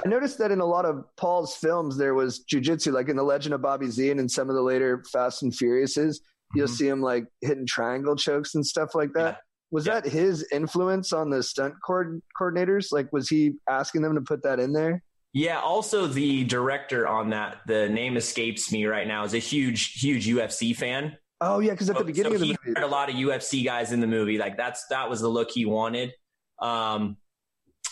[0.04, 3.24] I noticed that in a lot of Paul's films, there was jujitsu, like in The
[3.24, 6.18] Legend of Bobby Z and in some of the later Fast and Furiouses
[6.54, 6.76] you'll mm-hmm.
[6.76, 9.36] see him like hitting triangle chokes and stuff like that.
[9.36, 9.38] Yeah.
[9.72, 12.92] Was that his influence on the stunt co- coordinators?
[12.92, 15.02] Like, was he asking them to put that in there?
[15.34, 15.60] Yeah.
[15.60, 20.28] Also, the director on that, the name escapes me right now, is a huge, huge
[20.28, 21.18] UFC fan.
[21.42, 23.66] Oh yeah, because at the beginning so of the movie, had a lot of UFC
[23.66, 24.38] guys in the movie.
[24.38, 26.14] Like that's that was the look he wanted.
[26.60, 27.18] Um,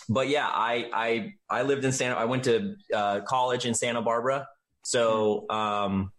[0.07, 2.15] but yeah, I I I lived in Santa.
[2.15, 4.47] I went to uh, college in Santa Barbara,
[4.83, 6.13] so um,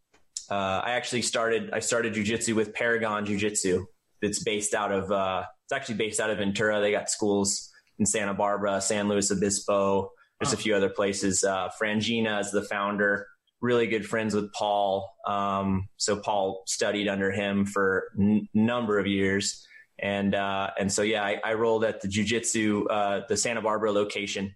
[0.51, 3.87] uh, I actually started I started jujitsu with Paragon Jiu-Jitsu.
[4.21, 6.81] It's based out of uh, it's actually based out of Ventura.
[6.81, 10.11] They got schools in Santa Barbara, San Luis Obispo.
[10.43, 11.45] There's a few other places.
[11.45, 13.29] Uh, Franjinha is the founder.
[13.61, 15.09] Really good friends with Paul.
[15.25, 19.65] Um, so Paul studied under him for a n- number of years,
[20.01, 23.93] and uh, and so yeah, I, I rolled at the jujitsu uh, the Santa Barbara
[23.93, 24.53] location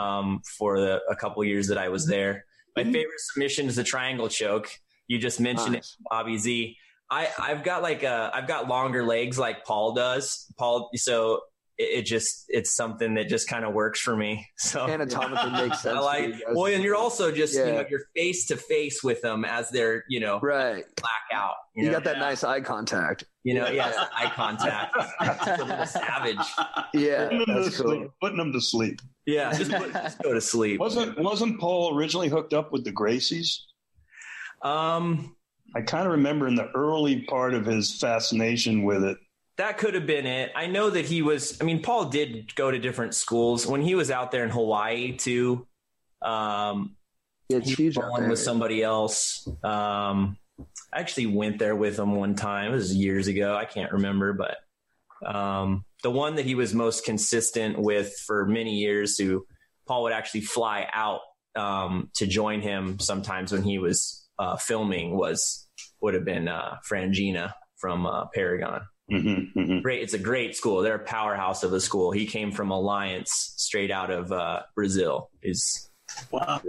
[0.00, 2.44] um, for the, a couple years that I was there.
[2.74, 2.90] My mm-hmm.
[2.90, 4.68] favorite submission is the triangle choke.
[5.06, 5.96] You just mentioned nice.
[6.00, 6.76] it, Bobby Z.
[7.08, 10.52] I, I've got like a, I've got longer legs like Paul does.
[10.58, 11.42] Paul, so
[11.80, 14.46] it, it just, it's something that just kind of works for me.
[14.58, 15.96] So anatomically makes sense.
[15.96, 17.66] I like, well, and you're also just, yeah.
[17.66, 20.84] you know, you're face to face with them as they're, you know, right.
[20.96, 21.54] black out.
[21.74, 21.96] You, you know?
[21.96, 22.22] got that yeah.
[22.22, 23.24] nice eye contact.
[23.42, 24.94] You know, yeah, eye contact.
[25.20, 26.36] a little savage.
[26.92, 28.10] Yeah, putting them, to sleep.
[28.20, 29.00] putting them to sleep.
[29.24, 30.78] Yeah, just, put, just go to sleep.
[30.78, 33.56] Wasn't wasn't Paul originally hooked up with the Gracies?
[34.62, 35.36] Um,
[35.74, 39.16] I kind of remember in the early part of his fascination with it.
[39.60, 40.52] That could have been it.
[40.56, 41.60] I know that he was.
[41.60, 45.18] I mean, Paul did go to different schools when he was out there in Hawaii
[45.18, 45.66] too.
[46.22, 46.96] Um,
[47.50, 49.46] it's he was with somebody else.
[49.62, 50.38] Um,
[50.90, 52.72] I actually went there with him one time.
[52.72, 53.54] It was years ago.
[53.54, 54.56] I can't remember, but
[55.28, 59.44] um, the one that he was most consistent with for many years, who
[59.86, 61.20] Paul would actually fly out
[61.54, 65.68] um, to join him sometimes when he was uh, filming was
[66.00, 68.86] would have been uh, Franjinha from uh, Paragon.
[69.10, 69.80] Mm-hmm, mm-hmm.
[69.80, 70.82] Great, it's a great school.
[70.82, 72.12] They're a powerhouse of a school.
[72.12, 75.30] He came from Alliance, straight out of uh, Brazil.
[75.42, 75.90] Is
[76.30, 76.60] wow.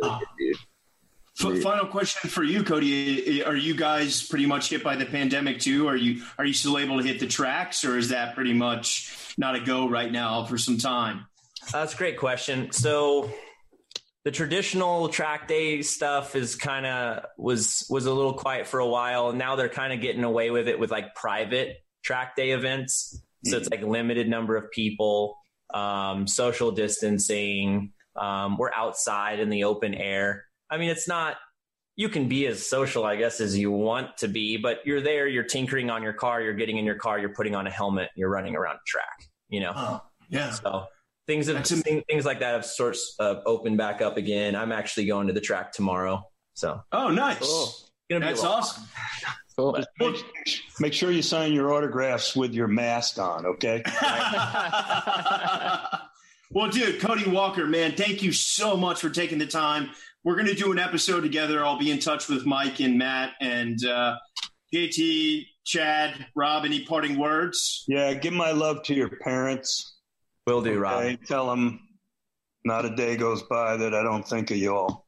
[1.43, 3.43] Really F- final question for you, Cody.
[3.43, 5.87] Are you guys pretty much hit by the pandemic too?
[5.87, 9.35] Are you are you still able to hit the tracks, or is that pretty much
[9.37, 11.25] not a go right now for some time?
[11.71, 12.71] That's a great question.
[12.71, 13.31] So
[14.23, 18.87] the traditional track day stuff is kind of was was a little quiet for a
[18.87, 23.21] while now they're kind of getting away with it with like private track day events
[23.45, 25.37] so it's like limited number of people
[25.73, 31.37] um, social distancing um, we're outside in the open air i mean it's not
[31.95, 35.27] you can be as social i guess as you want to be but you're there
[35.27, 38.09] you're tinkering on your car you're getting in your car you're putting on a helmet
[38.15, 40.85] you're running around a track you know oh, yeah so
[41.27, 44.55] things have things, things like that have sort of opened back up again.
[44.55, 46.23] I'm actually going to the track tomorrow.
[46.53, 47.39] So oh, nice.
[47.39, 47.73] Cool.
[48.09, 48.83] That's awesome.
[49.61, 49.77] Cool.
[49.99, 50.25] Make,
[50.79, 53.83] make, sure you sign your autographs with your mask on, okay?
[56.51, 59.91] well, dude, Cody Walker, man, thank you so much for taking the time.
[60.23, 61.63] We're going to do an episode together.
[61.63, 64.17] I'll be in touch with Mike and Matt and uh,
[64.73, 66.65] JT, Chad, Rob.
[66.65, 67.83] Any parting words?
[67.87, 69.97] Yeah, give my love to your parents.
[70.47, 71.17] Will do, okay, Rob.
[71.27, 71.79] Tell them
[72.65, 75.07] not a day goes by that I don't think of you all.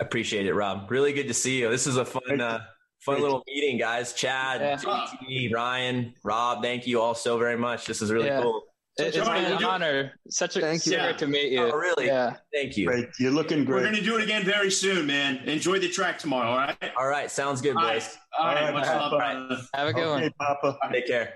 [0.00, 0.90] Appreciate it, Rob.
[0.90, 1.70] Really good to see you.
[1.70, 2.60] This is a fun, uh,
[3.00, 4.12] fun little meeting, guys.
[4.12, 4.76] Chad, yeah.
[4.76, 7.86] JT, Ryan, Rob, thank you all so very much.
[7.86, 8.42] This is really yeah.
[8.42, 8.62] cool.
[8.98, 10.12] It, has been an honor.
[10.28, 10.98] Such a Thank you.
[10.98, 11.60] to meet you.
[11.60, 12.06] Oh, really?
[12.06, 12.34] Yeah.
[12.52, 12.86] Thank you.
[12.86, 13.08] Great.
[13.20, 13.76] You're looking great.
[13.76, 15.36] We're going to do it again very soon, man.
[15.48, 16.50] Enjoy the track tomorrow.
[16.50, 16.92] All right.
[16.98, 17.30] All right.
[17.30, 18.18] Sounds good, boys.
[18.36, 18.56] All right.
[18.58, 18.74] All right.
[18.74, 19.62] Much love, brother.
[19.74, 20.78] Have a good okay, one, Papa.
[20.92, 21.34] Take care.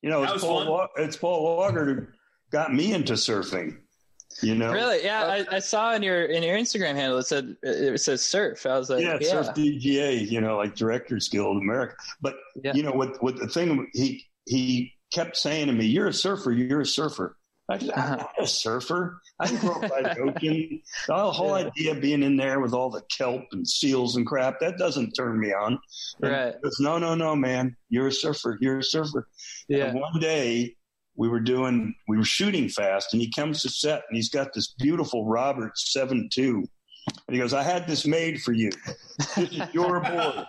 [0.00, 2.06] you know, it's Paul, it's Paul Walker who
[2.50, 3.76] got me into surfing.
[4.42, 5.04] You know, really?
[5.04, 8.24] Yeah, uh, I, I, saw in your in your Instagram handle it said it says
[8.24, 8.66] surf.
[8.66, 9.28] I was like, yeah, yeah.
[9.28, 10.28] surf DGA.
[10.28, 11.94] You know, like Directors Guild America.
[12.20, 12.74] But yeah.
[12.74, 16.50] you know, what what the thing he he kept saying to me, "You're a surfer.
[16.52, 17.36] You're a surfer."
[17.68, 18.16] I said, I'm uh-huh.
[18.16, 19.20] not a surfer.
[19.40, 20.82] I grew up by the ocean.
[21.06, 21.66] The whole yeah.
[21.66, 25.12] idea of being in there with all the kelp and seals and crap, that doesn't
[25.12, 25.78] turn me on.
[26.20, 26.60] right.
[26.62, 27.74] Goes, no, no, no, man.
[27.88, 28.58] You're a surfer.
[28.60, 29.28] You're a surfer.
[29.68, 29.86] Yeah.
[29.86, 30.76] And one day
[31.16, 34.52] we were doing, we were shooting fast, and he comes to set, and he's got
[34.52, 36.64] this beautiful Robert seven two,
[37.26, 38.70] and he goes, "I had this made for you.
[39.36, 40.46] This is your board."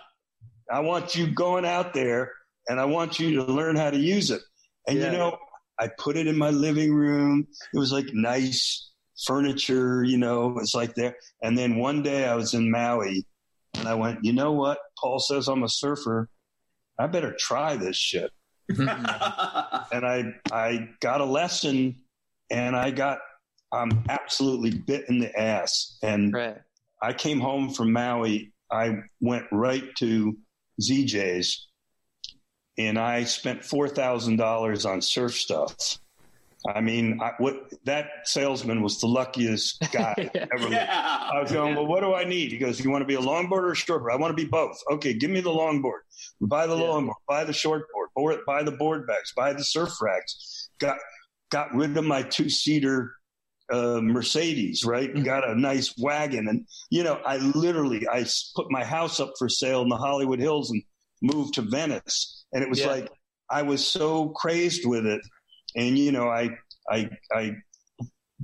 [0.70, 2.32] I want you going out there
[2.68, 4.42] and I want you to learn how to use it.
[4.88, 5.12] And yeah.
[5.12, 5.38] you know,
[5.78, 7.46] I put it in my living room.
[7.72, 8.90] It was like nice
[9.24, 11.16] furniture, you know, it's like there.
[11.42, 13.24] And then one day I was in Maui
[13.74, 14.78] and I went, you know what?
[14.98, 16.28] Paul says I'm a surfer.
[16.98, 18.30] I better try this shit.
[18.70, 19.94] Mm-hmm.
[19.94, 21.96] and I, I got a lesson
[22.50, 23.18] and I got,
[23.72, 25.98] I'm absolutely bit in the ass.
[26.02, 26.56] And right.
[27.02, 28.52] I came home from Maui.
[28.70, 30.36] I went right to
[30.80, 31.68] ZJ's
[32.78, 35.98] and I spent four thousand dollars on surf stuff.
[36.68, 40.46] I mean, I, what that salesman was the luckiest guy yeah.
[40.52, 40.68] ever.
[40.68, 41.28] Yeah.
[41.32, 42.50] I was going, well, what do I need?
[42.50, 44.12] He goes, you want to be a longboarder or a shortboard?
[44.12, 44.80] I want to be both.
[44.90, 46.00] Okay, give me the longboard.
[46.40, 46.82] Buy the yeah.
[46.82, 47.12] longboard.
[47.28, 48.05] Buy the shortboard.
[48.16, 49.32] Board, buy the board bags.
[49.36, 50.70] Buy the surf racks.
[50.80, 50.96] Got
[51.50, 53.12] got rid of my two seater
[53.70, 55.12] uh, Mercedes, right?
[55.14, 58.24] And got a nice wagon, and you know, I literally I
[58.54, 60.82] put my house up for sale in the Hollywood Hills and
[61.22, 62.88] moved to Venice, and it was yeah.
[62.88, 63.10] like
[63.50, 65.20] I was so crazed with it,
[65.76, 66.50] and you know, I
[66.90, 67.56] I I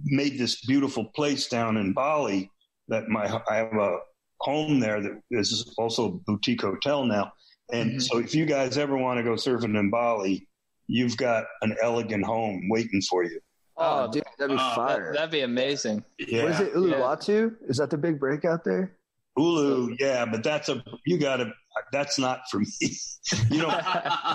[0.04, 2.50] made this beautiful place down in Bali
[2.88, 3.98] that my I have a
[4.40, 7.32] home there that is also a boutique hotel now,
[7.72, 7.98] and mm-hmm.
[8.00, 10.46] so if you guys ever want to go surfing in Bali,
[10.86, 13.40] you've got an elegant home waiting for you.
[13.76, 15.12] Oh, dude, that'd be uh, fire.
[15.14, 16.04] That, would be amazing.
[16.18, 16.44] Yeah.
[16.44, 17.50] What is it, Uluwatu?
[17.60, 17.68] Yeah.
[17.68, 18.92] Is that the big breakout there?
[19.38, 21.52] Ulu, yeah, but that's a you got to.
[21.90, 22.66] That's not for me.
[23.50, 23.82] you don't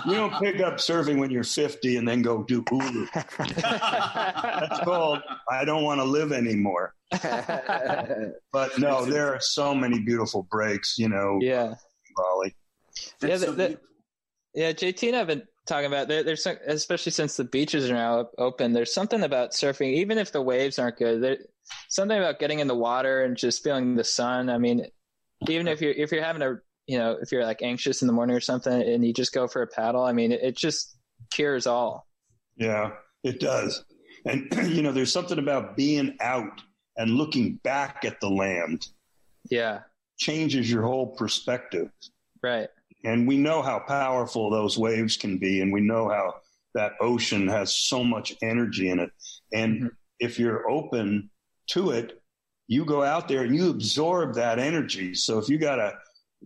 [0.06, 3.06] you don't pick up surfing when you're 50 and then go do Ulu.
[3.14, 6.94] that's called I don't want to live anymore.
[8.52, 10.98] but no, there are so many beautiful breaks.
[10.98, 11.74] You know, yeah,
[12.16, 12.56] Bali.
[13.22, 13.80] Yeah, the, the,
[14.54, 14.72] yeah.
[14.72, 18.72] JT and I've been talking about there, there's especially since the beaches are now open.
[18.72, 21.22] There's something about surfing, even if the waves aren't good.
[21.22, 21.38] There,
[21.88, 24.48] something about getting in the water and just feeling the sun.
[24.48, 24.86] I mean,
[25.48, 26.56] even if you're if you're having a
[26.86, 29.46] you know if you're like anxious in the morning or something and you just go
[29.46, 30.96] for a paddle, I mean, it, it just
[31.30, 32.06] cures all.
[32.56, 33.84] Yeah, it does.
[34.24, 36.60] And you know, there's something about being out
[36.96, 38.88] and looking back at the land.
[39.50, 39.80] Yeah,
[40.18, 41.90] changes your whole perspective.
[42.42, 42.68] Right.
[43.08, 46.34] And we know how powerful those waves can be, and we know how
[46.74, 49.10] that ocean has so much energy in it.
[49.50, 49.86] And mm-hmm.
[50.20, 51.30] if you're open
[51.68, 52.20] to it,
[52.66, 55.14] you go out there and you absorb that energy.
[55.14, 55.94] So if you got a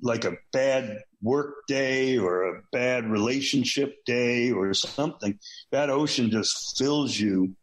[0.02, 5.38] like a bad work day or a bad relationship day or something,
[5.72, 7.56] that ocean just fills you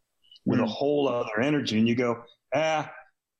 [0.44, 0.64] with mm.
[0.64, 2.22] a whole other energy, and you go,
[2.54, 2.90] ah,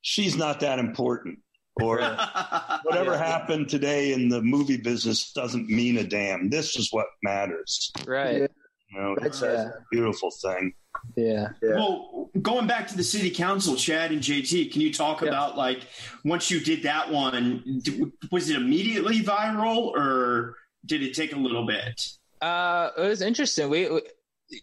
[0.00, 1.38] she's not that important.
[1.82, 1.98] Or
[2.82, 3.18] whatever yeah.
[3.18, 6.50] happened today in the movie business doesn't mean a damn.
[6.50, 7.92] This is what matters.
[8.06, 8.50] Right.
[8.92, 10.74] You know, it's a beautiful thing.
[11.16, 11.50] Yeah.
[11.62, 11.74] yeah.
[11.76, 15.28] Well, going back to the city council, Chad and JT, can you talk yeah.
[15.28, 15.82] about like
[16.24, 17.82] once you did that one,
[18.30, 22.08] was it immediately viral or did it take a little bit?
[22.40, 23.68] Uh, it was interesting.
[23.68, 24.00] We,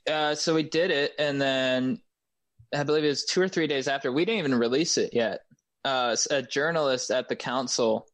[0.10, 2.01] uh, so we did it, and then
[2.73, 4.12] I believe it was two or three days after.
[4.12, 5.41] We didn't even release it yet.
[5.88, 8.06] Uh, a journalist at the council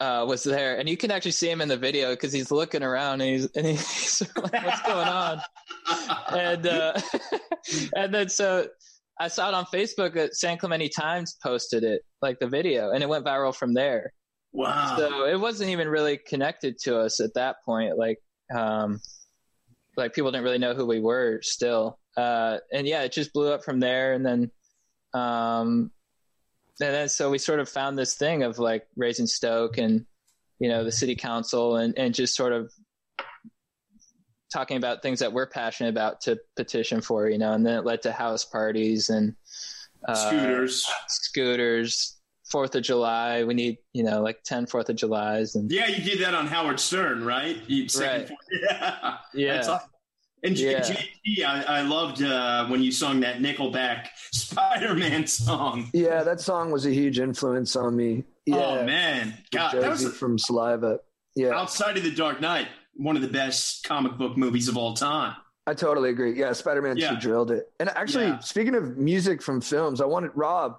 [0.00, 2.82] uh, was there, and you can actually see him in the video because he's looking
[2.82, 5.40] around and he's and he's like, "What's going on?"
[6.32, 7.00] and uh,
[7.96, 8.66] and then so
[9.20, 13.00] I saw it on Facebook that San Clemente Times posted it, like the video, and
[13.00, 14.12] it went viral from there.
[14.52, 14.96] Wow!
[14.96, 17.96] So it wasn't even really connected to us at that point.
[17.96, 18.18] Like,
[18.52, 18.98] um,
[19.96, 22.00] like people didn't really know who we were still.
[22.16, 24.50] Uh, and yeah, it just blew up from there, and then
[25.14, 25.92] um,
[26.80, 30.04] and then so we sort of found this thing of like raising Stoke and
[30.58, 32.72] you know the city council and and just sort of
[34.54, 37.84] talking about things that we're passionate about to petition for, you know, and then it
[37.84, 39.34] led to house parties and
[40.06, 43.42] uh, scooters, scooters, Fourth of July.
[43.42, 45.56] We need, you know, like 10 Fourth of Julys.
[45.56, 47.56] And yeah, you did that on Howard Stern, right?
[47.66, 48.30] You, right.
[48.70, 49.78] yeah, yeah.
[50.44, 50.80] And yeah.
[50.80, 55.90] JT, I, I loved uh, when you sung that Nickelback Spider-Man song.
[55.94, 58.24] Yeah, that song was a huge influence on me.
[58.44, 61.00] Yeah, oh man, God, that was from Saliva.
[61.34, 64.92] Yeah, outside of the Dark Knight, one of the best comic book movies of all
[64.92, 65.34] time.
[65.66, 66.38] I totally agree.
[66.38, 67.14] Yeah, Spider-Man yeah.
[67.14, 67.72] 2 drilled it.
[67.80, 68.38] And actually, yeah.
[68.40, 70.76] speaking of music from films, I wanted Rob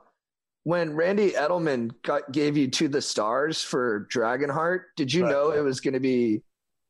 [0.63, 4.81] when Randy Edelman got, gave you to the stars for Dragonheart.
[4.95, 5.31] Did you right.
[5.31, 6.43] know it was going to be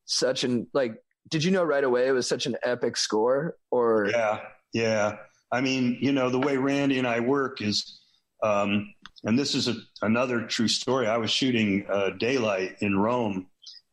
[0.04, 4.08] such an like did you know right away it was such an epic score or?
[4.12, 4.42] Yeah
[4.76, 5.18] yeah.
[5.52, 8.02] I mean you know the way randy and i work is
[8.44, 11.08] um, and this is a, another true story.
[11.08, 13.48] I was shooting uh, daylight in rome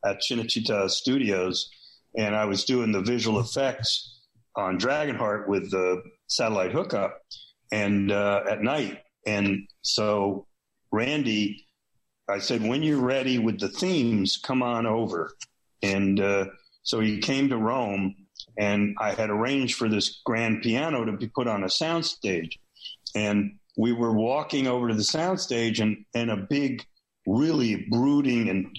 [0.05, 1.71] at cinecittà studios
[2.19, 4.21] and i was doing the visual effects
[4.57, 7.23] on dragonheart with the satellite hookup
[7.71, 8.99] and uh, at night.
[9.27, 10.47] And so
[10.91, 11.65] randy
[12.29, 15.31] I said, when you're ready with the themes, come on over.
[15.83, 16.47] And uh,
[16.83, 18.15] so he came to Rome,
[18.59, 22.59] and I had arranged for this grand piano to be put on a soundstage.
[23.15, 26.85] And we were walking over to the soundstage, and, and a big,
[27.27, 28.79] really brooding and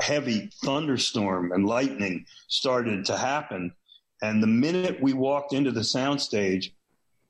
[0.00, 3.72] heavy thunderstorm and lightning started to happen.
[4.20, 6.72] And the minute we walked into the soundstage,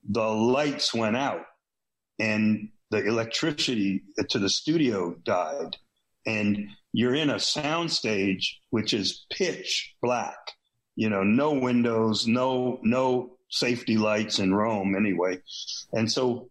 [0.09, 1.45] the lights went out
[2.19, 5.77] and the electricity to the studio died.
[6.27, 10.37] And you're in a soundstage which is pitch black,
[10.95, 15.39] you know, no windows, no, no safety lights in Rome anyway.
[15.93, 16.51] And so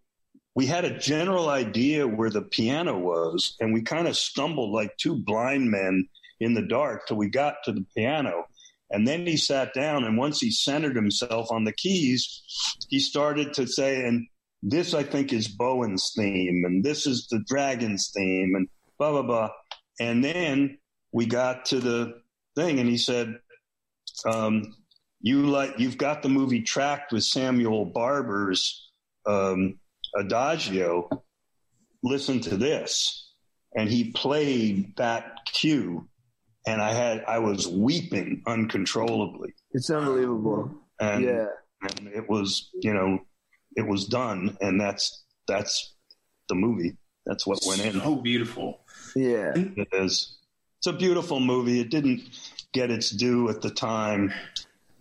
[0.55, 4.97] we had a general idea where the piano was, and we kind of stumbled like
[4.97, 6.07] two blind men
[6.39, 8.45] in the dark till we got to the piano.
[8.89, 12.43] And then he sat down, and once he centered himself on the keys,
[12.89, 14.27] he started to say, and
[14.61, 18.67] this I think is Bowen's theme, and this is the Dragon's theme, and
[18.99, 19.49] blah, blah, blah.
[19.99, 20.77] And then
[21.11, 22.21] we got to the
[22.55, 23.37] thing, and he said,
[24.25, 24.75] um,
[25.21, 28.89] you like you've got the movie tracked with Samuel Barber's
[29.25, 29.79] um,
[30.17, 31.09] Adagio.
[32.03, 33.31] Listen to this,
[33.75, 36.07] and he played that cue,
[36.65, 39.53] and I had I was weeping uncontrollably.
[39.71, 40.71] It's unbelievable.
[40.99, 41.45] And, yeah,
[41.83, 43.19] and it was you know
[43.75, 45.95] it was done, and that's that's
[46.49, 46.97] the movie.
[47.27, 48.01] That's what went in.
[48.01, 48.80] Oh, beautiful.
[49.15, 50.37] Yeah, it is.
[50.79, 51.79] It's a beautiful movie.
[51.79, 52.21] It didn't
[52.73, 54.33] get its due at the time,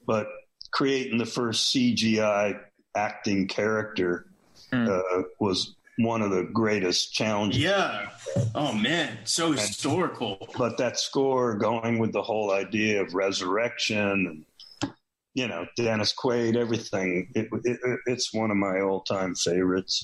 [0.07, 0.29] but
[0.71, 2.61] creating the first CGI
[2.95, 4.27] acting character
[4.73, 4.89] mm.
[4.89, 7.63] uh, was one of the greatest challenges.
[7.63, 8.11] Yeah.
[8.55, 10.49] Oh man, so historical.
[10.57, 14.93] but that score going with the whole idea of resurrection and
[15.35, 17.31] you know Dennis Quaid, everything.
[17.35, 20.03] It, it, it's one of my all time favorites.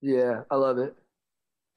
[0.00, 0.94] Yeah, I love it.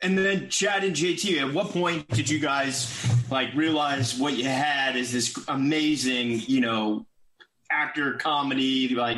[0.01, 4.45] And then Chad and JT, at what point did you guys like realize what you
[4.45, 7.05] had is this amazing, you know,
[7.69, 9.17] actor comedy, like,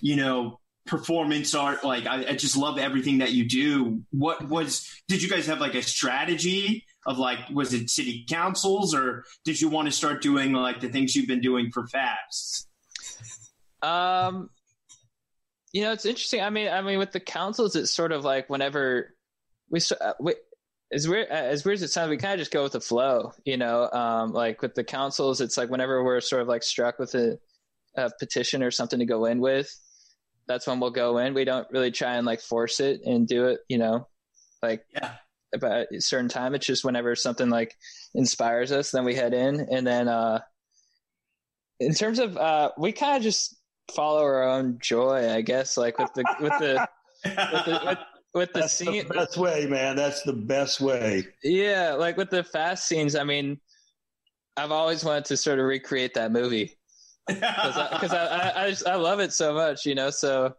[0.00, 1.84] you know, performance art?
[1.84, 4.02] Like, I, I just love everything that you do.
[4.10, 8.94] What was, did you guys have like a strategy of like, was it city councils
[8.94, 12.66] or did you want to start doing like the things you've been doing for FAST?
[13.82, 14.48] Um,
[15.72, 16.40] you know, it's interesting.
[16.40, 19.14] I mean, I mean, with the councils, it's sort of like whenever
[19.70, 20.34] we, uh, we
[20.92, 23.32] as weird as weird as it sounds, we kind of just go with the flow,
[23.44, 23.90] you know.
[23.90, 27.38] Um, like with the councils, it's like whenever we're sort of like struck with a,
[27.96, 29.70] a, petition or something to go in with,
[30.46, 31.34] that's when we'll go in.
[31.34, 34.08] We don't really try and like force it and do it, you know,
[34.62, 35.12] like yeah.
[35.54, 36.54] about a certain time.
[36.54, 37.76] It's just whenever something like
[38.14, 39.60] inspires us, then we head in.
[39.70, 40.40] And then uh,
[41.80, 43.56] in terms of uh, we kind of just
[43.94, 45.76] follow our own joy, I guess.
[45.76, 46.88] Like with the with the
[47.24, 47.98] with the, with,
[48.34, 49.06] with the That's scene.
[49.08, 49.96] The best way, man.
[49.96, 51.26] That's the best way.
[51.42, 53.16] Yeah, like with the fast scenes.
[53.16, 53.60] I mean,
[54.56, 56.78] I've always wanted to sort of recreate that movie
[57.26, 60.10] because I, I, I, I, just, I love it so much, you know.
[60.10, 60.54] So,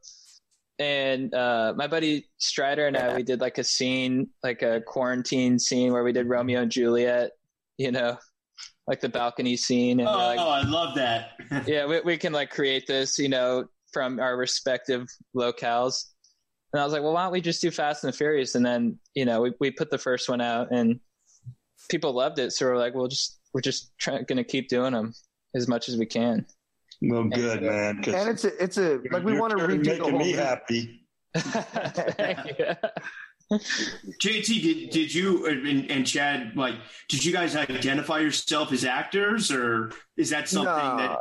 [0.79, 5.59] and uh, my buddy Strider and I, we did like a scene, like a quarantine
[5.59, 7.31] scene where we did Romeo and Juliet,
[7.77, 8.17] you know,
[8.87, 9.99] like the balcony scene.
[9.99, 11.31] And oh, like, I love that.
[11.67, 16.05] yeah, we, we can like create this, you know, from our respective locales.
[16.73, 18.55] And I was like, well, why don't we just do Fast and the Furious?
[18.55, 20.99] And then, you know, we, we put the first one out and
[21.89, 22.51] people loved it.
[22.53, 25.13] So we're like, we'll just, we're just trying, going to keep doing them
[25.55, 26.45] as much as we can.
[27.01, 28.03] Well, good, man.
[28.05, 30.33] And it's a, it's a, like we want to redo making the whole me movie.
[30.33, 31.05] happy.
[31.35, 32.65] Thank you.
[33.51, 36.75] JT, did did you and, and, Chad like?
[37.07, 40.97] Did you guys identify yourself as actors, or is that something no.
[40.97, 41.19] that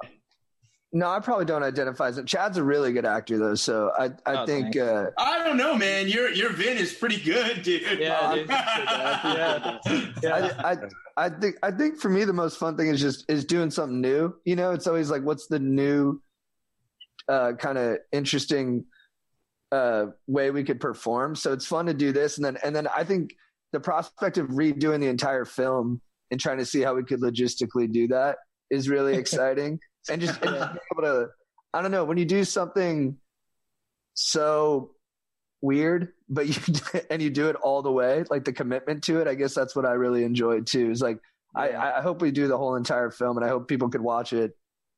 [0.93, 2.25] no, I probably don't identify as him.
[2.25, 5.77] Chad's a really good actor though, so I I Oh, think uh, I don't know,
[5.77, 6.09] man.
[6.09, 7.83] Your your Vin is pretty good, dude.
[7.99, 8.49] Yeah, dude.
[8.51, 9.79] yeah.
[10.23, 10.53] yeah.
[10.65, 10.77] I, I
[11.17, 14.01] I think I think for me the most fun thing is just is doing something
[14.01, 14.35] new.
[14.45, 16.23] You know, it's always like what's the new
[17.29, 18.85] uh, kind of interesting
[19.73, 21.35] uh, way we could perform.
[21.35, 23.35] So it's fun to do this, and then and then I think
[23.73, 27.93] the prospect of redoing the entire film and trying to see how we could logistically
[27.93, 28.39] do that
[28.71, 29.81] is really exciting.
[30.11, 31.29] And just, and just being able to,
[31.75, 33.17] I don't know, when you do something
[34.15, 34.91] so
[35.61, 39.29] weird, but you and you do it all the way, like the commitment to it.
[39.29, 40.91] I guess that's what I really enjoyed too.
[40.91, 41.19] Is like
[41.55, 44.33] I, I hope we do the whole entire film, and I hope people could watch
[44.33, 44.53] it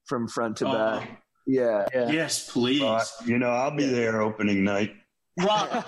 [0.06, 0.72] from front to Oh.
[0.72, 1.22] back.
[1.46, 2.10] Yeah, Yeah.
[2.10, 2.82] Yes, please.
[2.82, 4.94] Uh, you know, I'll be there opening night.
[5.38, 5.84] Rob,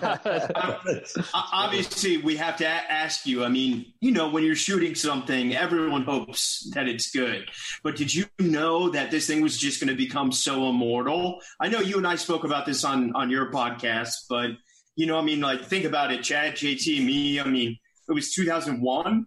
[1.34, 6.04] obviously we have to ask you i mean you know when you're shooting something everyone
[6.04, 7.50] hopes that it's good
[7.82, 11.68] but did you know that this thing was just going to become so immortal i
[11.68, 14.50] know you and i spoke about this on on your podcast but
[14.94, 17.76] you know i mean like think about it chad jt me i mean
[18.08, 19.26] it was 2001.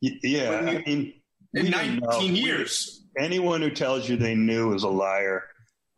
[0.00, 1.14] Yeah, I mean,
[1.54, 3.04] in 19 years.
[3.18, 5.44] Anyone who tells you they knew is a liar.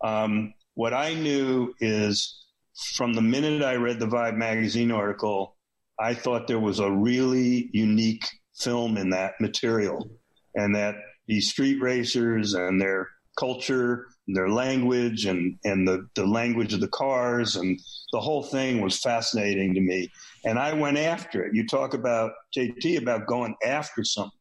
[0.03, 2.47] Um, what I knew is
[2.79, 5.57] from the minute I read the Vibe magazine article,
[5.99, 8.25] I thought there was a really unique
[8.57, 10.09] film in that material,
[10.55, 13.09] and that these street racers and their
[13.39, 17.79] culture, and their language, and and the the language of the cars, and
[18.13, 20.11] the whole thing was fascinating to me.
[20.45, 21.55] And I went after it.
[21.55, 24.39] You talk about JT about going after something.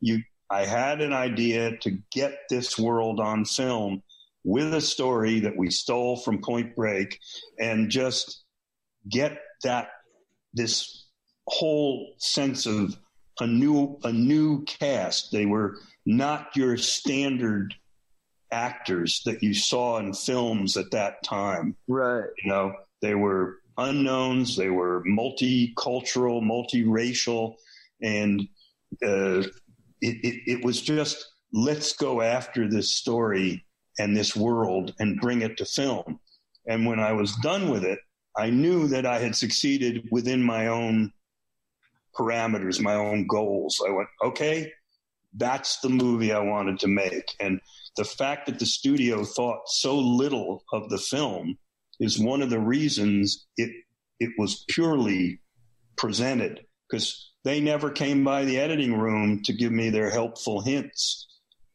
[0.00, 4.02] You, I had an idea to get this world on film
[4.46, 7.18] with a story that we stole from Point Break,
[7.58, 8.44] and just
[9.10, 9.88] get that
[10.54, 11.08] this
[11.48, 12.96] whole sense of
[13.40, 15.32] a new a new cast.
[15.32, 17.74] They were not your standard
[18.52, 21.76] actors that you saw in films at that time.
[21.88, 22.28] Right.
[22.44, 22.72] You know,
[23.02, 24.56] they were unknowns.
[24.56, 27.56] They were multicultural, multiracial,
[28.00, 28.42] and
[29.04, 29.42] uh,
[30.00, 33.64] it, it, it was just let's go after this story
[33.98, 36.20] and this world and bring it to film.
[36.66, 37.98] And when I was done with it,
[38.36, 41.12] I knew that I had succeeded within my own
[42.14, 43.80] parameters, my own goals.
[43.86, 44.72] I went, okay,
[45.34, 47.34] that's the movie I wanted to make.
[47.40, 47.60] And
[47.96, 51.58] the fact that the studio thought so little of the film
[51.98, 53.70] is one of the reasons it
[54.18, 55.40] it was purely
[55.96, 61.26] presented because they never came by the editing room to give me their helpful hints.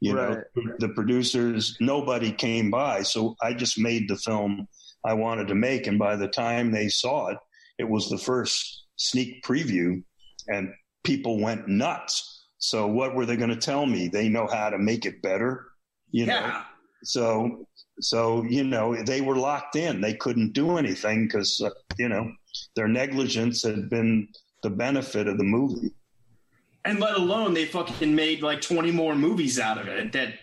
[0.02, 0.39] You right.
[0.56, 3.04] know, the producers, nobody came by.
[3.04, 4.68] So I just made the film
[5.06, 5.88] I wanted to make.
[5.88, 7.38] And by the time they saw it,
[7.78, 10.04] it was the first sneak preview
[10.47, 10.74] and
[11.04, 12.45] people went nuts.
[12.58, 14.08] So what were they going to tell me?
[14.08, 15.68] They know how to make it better,
[16.10, 16.62] you know?
[17.04, 17.68] So,
[17.99, 20.02] so, you know, they were locked in.
[20.02, 22.32] They couldn't do anything because, uh, you know,
[22.76, 24.28] their negligence had been
[24.64, 25.91] the benefit of the movie.
[26.84, 30.34] And let alone they fucking made like 20 more movies out of it that,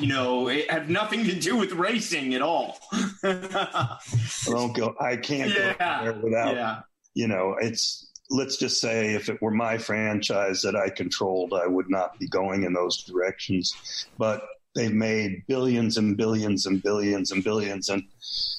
[0.00, 2.78] you know, it had nothing to do with racing at all.
[3.22, 3.98] I
[4.46, 5.74] don't go, I can't yeah.
[5.74, 6.80] go there without, yeah.
[7.14, 11.66] you know, it's, let's just say if it were my franchise that I controlled, I
[11.66, 14.06] would not be going in those directions.
[14.16, 14.42] But
[14.74, 17.88] they've made billions and billions and billions and billions.
[17.90, 18.02] And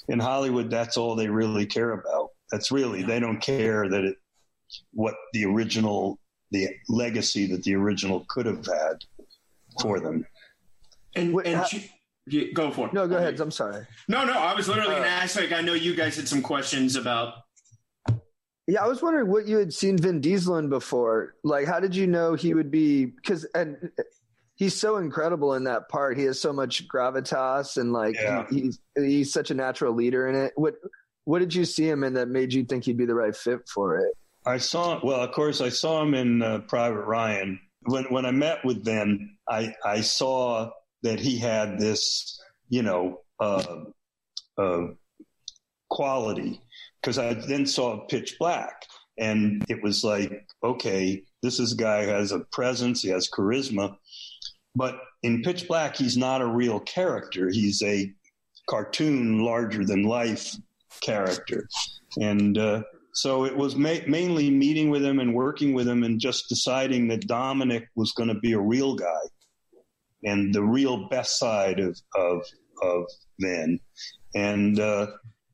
[0.07, 2.29] in Hollywood, that's all they really care about.
[2.51, 4.17] That's really, they don't care that it,
[4.91, 6.19] what the original,
[6.53, 9.03] the legacy that the original could have had
[9.81, 10.25] for them.
[11.15, 12.93] And, and she, go for it.
[12.93, 13.39] No, go ahead.
[13.39, 13.85] I'm sorry.
[14.07, 16.27] No, no, I was literally uh, going to ask, like, I know you guys had
[16.27, 17.33] some questions about
[18.67, 21.35] yeah, I was wondering what you had seen Vin Diesel in before.
[21.43, 23.05] Like, how did you know he would be?
[23.05, 23.91] Because and
[24.55, 26.17] he's so incredible in that part.
[26.17, 28.45] He has so much gravitas, and like yeah.
[28.49, 30.53] he, he's he's such a natural leader in it.
[30.55, 30.75] What
[31.25, 33.67] what did you see him in that made you think he'd be the right fit
[33.67, 34.13] for it?
[34.45, 37.59] I saw well, of course, I saw him in uh, Private Ryan.
[37.83, 40.71] When when I met with Vin, I I saw
[41.03, 43.83] that he had this, you know, uh,
[44.57, 44.87] uh,
[45.89, 46.61] quality
[47.01, 48.85] because I then saw Pitch Black,
[49.17, 53.29] and it was like, okay, this is a guy who has a presence, he has
[53.29, 53.97] charisma,
[54.75, 57.49] but in Pitch Black, he's not a real character.
[57.49, 58.11] He's a
[58.69, 60.55] cartoon, larger than life
[61.01, 61.67] character,
[62.19, 62.83] and uh,
[63.13, 67.07] so it was ma- mainly meeting with him and working with him, and just deciding
[67.07, 69.21] that Dominic was going to be a real guy
[70.23, 72.41] and the real best side of of
[72.81, 73.05] of
[74.35, 75.07] and uh,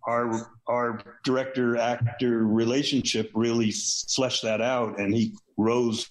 [0.07, 3.74] our our director actor relationship really
[4.16, 6.07] fleshed that out, and he rose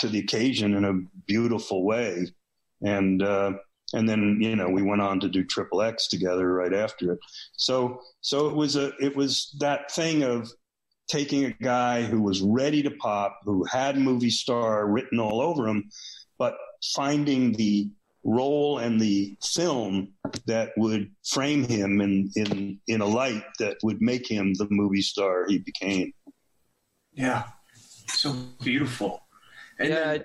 [0.00, 2.26] to the occasion in a beautiful way.
[2.82, 3.54] And uh,
[3.92, 7.18] and then you know we went on to do Triple X together right after it.
[7.56, 10.50] So so it was a it was that thing of
[11.08, 15.66] taking a guy who was ready to pop, who had movie star written all over
[15.68, 15.88] him,
[16.38, 16.56] but
[16.94, 17.88] finding the
[18.24, 20.12] role and the film
[20.46, 25.02] that would frame him in, in, in a light that would make him the movie
[25.02, 26.12] star he became.
[27.12, 27.44] Yeah.
[28.08, 28.32] So
[28.62, 29.22] beautiful.
[29.78, 30.04] And yeah.
[30.04, 30.24] Then-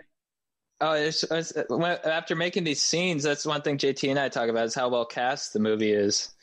[0.84, 4.66] Oh, it's, it's, after making these scenes, that's one thing JT and I talk about
[4.66, 6.34] is how well cast the movie is.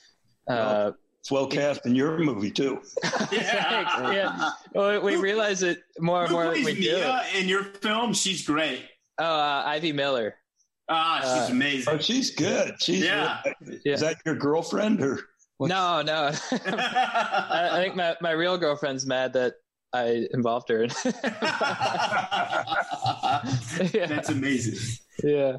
[0.49, 0.93] Uh,
[1.29, 2.81] it's well cast in your movie too.
[3.31, 4.51] yeah, yeah.
[4.73, 6.55] Well, we realize it more and more.
[6.55, 8.15] Who plays Mia in your film?
[8.15, 8.87] She's great.
[9.19, 10.37] Oh, uh, Ivy Miller.
[10.89, 11.95] Ah, she's uh, amazing.
[11.95, 12.77] Oh, she's good.
[12.81, 13.43] She's yeah.
[13.85, 13.93] yeah.
[13.93, 15.21] Is that your girlfriend or?
[15.59, 15.69] What's...
[15.69, 16.31] No, no.
[16.53, 19.57] I, I, think my, my real girlfriend's mad that
[19.93, 20.91] I involved her in.
[23.93, 24.07] yeah.
[24.07, 24.79] That's amazing.
[25.23, 25.59] Yeah.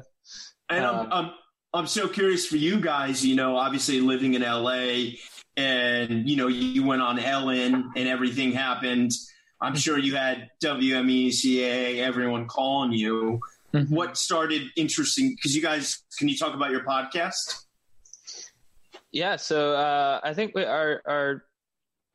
[0.68, 1.30] And um, I'm, I'm
[1.72, 3.24] I'm so curious for you guys.
[3.24, 5.12] You know, obviously living in LA,
[5.56, 9.12] and you know you went on Ellen, and everything happened.
[9.60, 13.40] I'm sure you had WMECA, everyone calling you.
[13.74, 13.94] Mm-hmm.
[13.94, 15.34] What started interesting?
[15.34, 17.64] Because you guys, can you talk about your podcast?
[19.12, 21.44] Yeah, so uh, I think we, our our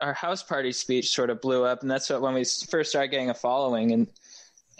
[0.01, 3.09] our house party speech sort of blew up, and that's what, when we first started
[3.09, 4.07] getting a following, and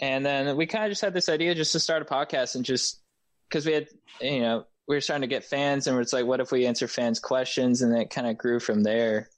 [0.00, 2.64] and then we kind of just had this idea just to start a podcast and
[2.64, 3.00] just
[3.48, 3.88] because we had
[4.20, 6.86] you know we were starting to get fans, and it's like, what if we answer
[6.86, 9.28] fans' questions, and it kind of grew from there.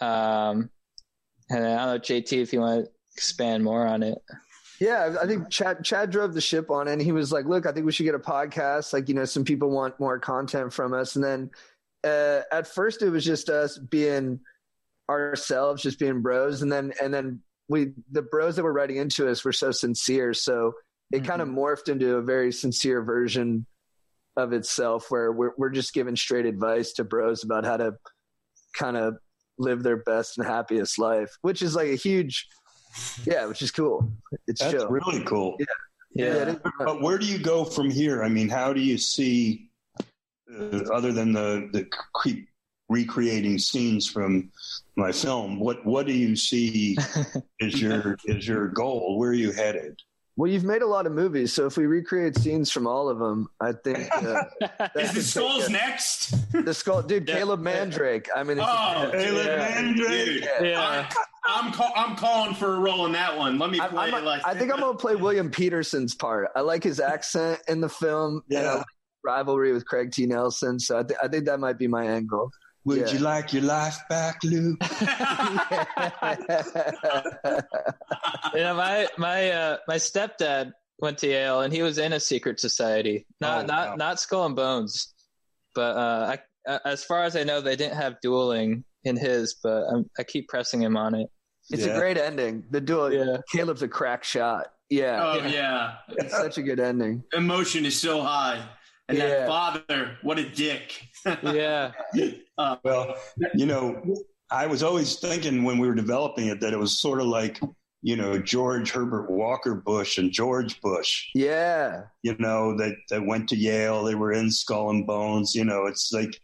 [0.00, 0.70] Um,
[1.48, 4.18] and I don't know, JT, if you want to expand more on it.
[4.80, 6.92] Yeah, I think Chad Chad drove the ship on it.
[6.92, 8.92] And he was like, "Look, I think we should get a podcast.
[8.92, 11.50] Like, you know, some people want more content from us." And then
[12.02, 14.40] uh, at first, it was just us being
[15.08, 19.28] ourselves, just being bros, and then and then we the bros that were writing into
[19.28, 20.72] us were so sincere, so
[21.12, 21.26] it mm-hmm.
[21.26, 23.66] kind of morphed into a very sincere version
[24.36, 27.94] of itself, where we're we're just giving straight advice to bros about how to
[28.74, 29.16] kind of
[29.58, 32.46] live their best and happiest life, which is like a huge,
[33.24, 34.10] yeah, which is cool.
[34.46, 34.88] It's That's chill.
[34.88, 35.56] really cool.
[35.58, 35.66] Yeah.
[36.14, 36.46] Yeah.
[36.46, 38.22] yeah but where do you go from here?
[38.22, 39.70] I mean, how do you see,
[40.00, 42.48] uh, other than the, the creep
[42.88, 44.50] recreating scenes from
[44.96, 46.96] my film, what, what do you see
[47.60, 49.18] is your, is your goal?
[49.18, 49.98] Where are you headed?
[50.36, 53.18] Well, you've made a lot of movies, so if we recreate scenes from all of
[53.18, 54.44] them, I think uh,
[54.96, 56.34] is the skulls next?
[56.52, 57.28] The skull, dude.
[57.28, 57.34] Yeah.
[57.36, 58.28] Caleb Mandrake.
[58.34, 59.56] I mean, oh, Caleb yeah.
[59.56, 60.42] Mandrake.
[60.42, 61.10] Yeah, yeah.
[61.44, 63.58] I, am call, I'm calling for a role in that one.
[63.58, 64.40] Let me play I, like.
[64.46, 66.48] I think I'm gonna play William Petersen's part.
[66.56, 68.42] I like his accent in the film.
[68.48, 68.86] Yeah, like
[69.24, 70.24] rivalry with Craig T.
[70.24, 70.80] Nelson.
[70.80, 72.50] So I, th- I think that might be my angle.
[72.84, 73.12] Would yeah.
[73.12, 74.78] you like your life back, Luke?
[78.54, 82.58] yeah, my my uh, my stepdad went to Yale, and he was in a secret
[82.58, 83.24] society.
[83.40, 83.94] Not oh, not wow.
[83.96, 85.14] not Skull and Bones,
[85.76, 89.56] but uh, I, uh, as far as I know, they didn't have dueling in his.
[89.62, 91.28] But I'm, i keep pressing him on it.
[91.70, 91.92] It's yeah.
[91.92, 92.64] a great ending.
[92.70, 93.12] The duel.
[93.12, 93.36] Yeah.
[93.52, 94.72] Caleb's a crack shot.
[94.90, 95.20] Yeah.
[95.22, 95.94] Oh yeah.
[96.08, 97.22] It's such a good ending.
[97.32, 98.68] Emotion is so high.
[99.08, 99.28] And yeah.
[99.28, 101.02] that father, what a dick.
[101.42, 101.92] yeah.
[102.58, 103.16] Uh, well,
[103.54, 104.00] you know,
[104.50, 107.58] I was always thinking when we were developing it that it was sort of like,
[108.02, 111.30] you know, George Herbert Walker Bush and George Bush.
[111.34, 112.02] Yeah.
[112.22, 114.04] You know, that, that went to Yale.
[114.04, 115.54] They were in Skull and Bones.
[115.54, 116.38] You know, it's like,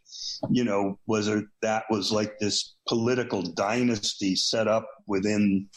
[0.50, 5.68] you know, was there, that was like this political dynasty set up within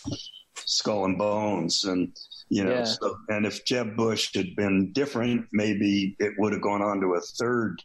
[0.55, 1.83] Skull and Bones.
[1.83, 2.15] And,
[2.51, 2.83] you know, yeah.
[2.83, 7.13] so, and if Jeb Bush had been different, maybe it would have gone on to
[7.13, 7.81] a third,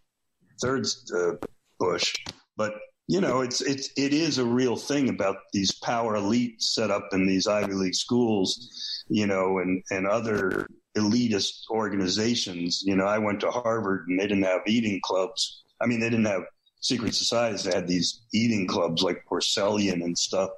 [0.60, 0.84] third
[1.16, 1.34] uh,
[1.78, 2.12] Bush.
[2.56, 2.74] But
[3.06, 7.06] you know, it's it's it is a real thing about these power elites set up
[7.12, 10.66] in these Ivy League schools, you know, and and other
[10.98, 12.82] elitist organizations.
[12.84, 15.62] You know, I went to Harvard and they didn't have eating clubs.
[15.80, 16.42] I mean, they didn't have
[16.86, 17.64] secret societies.
[17.64, 20.50] They had these eating clubs like Porcellian and stuff.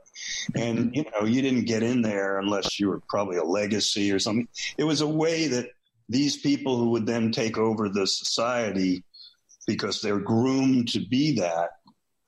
[0.55, 4.19] And, you know, you didn't get in there unless you were probably a legacy or
[4.19, 4.49] something.
[4.77, 5.71] It was a way that
[6.09, 9.05] these people who would then take over the society
[9.67, 11.71] because they're groomed to be that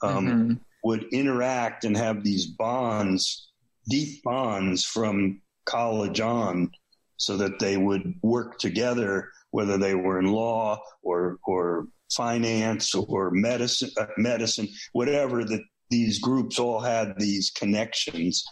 [0.03, 0.53] um, mm-hmm.
[0.85, 3.51] would interact and have these bonds,
[3.89, 6.71] deep bonds from college on,
[7.17, 13.31] so that they would work together, whether they were in law or or finance or
[13.31, 18.45] medicine, uh, medicine, whatever that these groups all had these connections.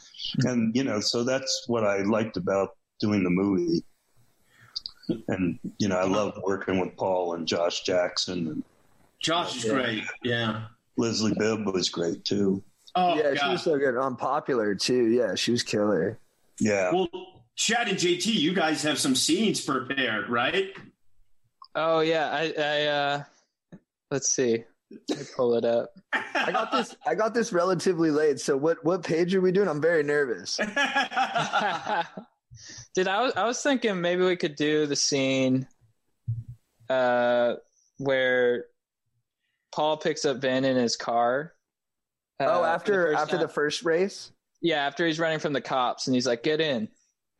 [0.44, 3.84] And, you know, so that's what I liked about doing the movie.
[5.28, 8.48] And, you know, I love working with Paul and Josh Jackson.
[8.48, 8.64] And,
[9.22, 10.04] Josh is great.
[10.22, 10.66] Yeah.
[10.96, 12.62] Leslie Bibb was great too.
[12.94, 13.38] Oh, yeah, God.
[13.38, 13.96] she was so good.
[13.96, 15.06] Unpopular too.
[15.06, 16.18] Yeah, she was killer.
[16.60, 16.92] Yeah.
[16.92, 17.08] Well,
[17.56, 20.70] Chad and JT, you guys have some scenes prepared, right?
[21.74, 23.22] Oh yeah, I, I uh
[24.10, 24.64] let's see.
[25.08, 25.90] Let me pull it up.
[26.12, 26.96] I got this.
[27.06, 28.40] I got this relatively late.
[28.40, 28.82] So what?
[28.84, 29.68] What page are we doing?
[29.68, 30.56] I'm very nervous.
[32.94, 35.66] Dude, I was I was thinking maybe we could do the scene,
[36.88, 37.54] uh,
[37.98, 38.64] where
[39.72, 41.52] Paul picks up Vin in his car.
[42.40, 43.46] Uh, oh, after the after time.
[43.46, 44.32] the first race.
[44.62, 46.88] Yeah, after he's running from the cops, and he's like, "Get in."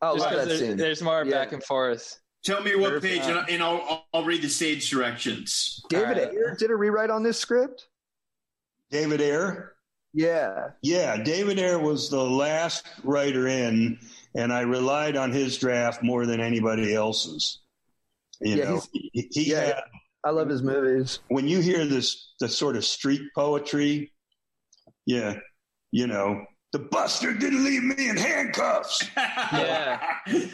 [0.01, 0.77] Oh, Just that there's, scene.
[0.77, 1.31] there's more yeah.
[1.31, 2.19] back and forth.
[2.43, 5.83] Tell me what page, uh, and, and I'll, I'll read the stage directions.
[5.89, 6.29] David right.
[6.31, 7.87] Ayer did a rewrite on this script.
[8.89, 9.73] David Ayer.
[10.13, 10.69] Yeah.
[10.81, 13.99] Yeah, David Ayer was the last writer in,
[14.35, 17.59] and I relied on his draft more than anybody else's.
[18.39, 19.83] You yeah, know, he, he yeah, had,
[20.23, 21.19] I love his movies.
[21.27, 24.13] When you hear this, the sort of street poetry,
[25.05, 25.39] yeah,
[25.91, 29.09] you know, the buster didn't leave me in handcuffs.
[29.17, 29.99] yeah.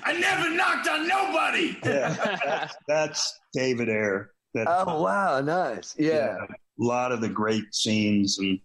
[0.04, 1.78] I never knocked on nobody.
[1.84, 2.38] yeah.
[2.46, 4.32] That's, that's David Ayer.
[4.54, 5.42] That, oh, wow.
[5.42, 5.96] Nice.
[5.98, 6.14] Yeah.
[6.14, 6.38] yeah.
[6.38, 8.60] A lot of the great scenes and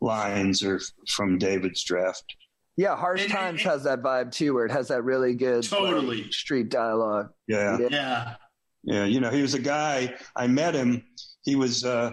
[0.00, 2.24] lines are from David's draft.
[2.76, 5.62] Yeah, Harsh and, Times and, has that vibe too, where it has that really good
[5.64, 7.30] totally like, street dialogue.
[7.46, 7.78] Yeah.
[7.78, 8.34] yeah, yeah,
[8.84, 9.04] yeah.
[9.04, 10.14] You know, he was a guy.
[10.34, 11.02] I met him.
[11.42, 12.12] He was uh,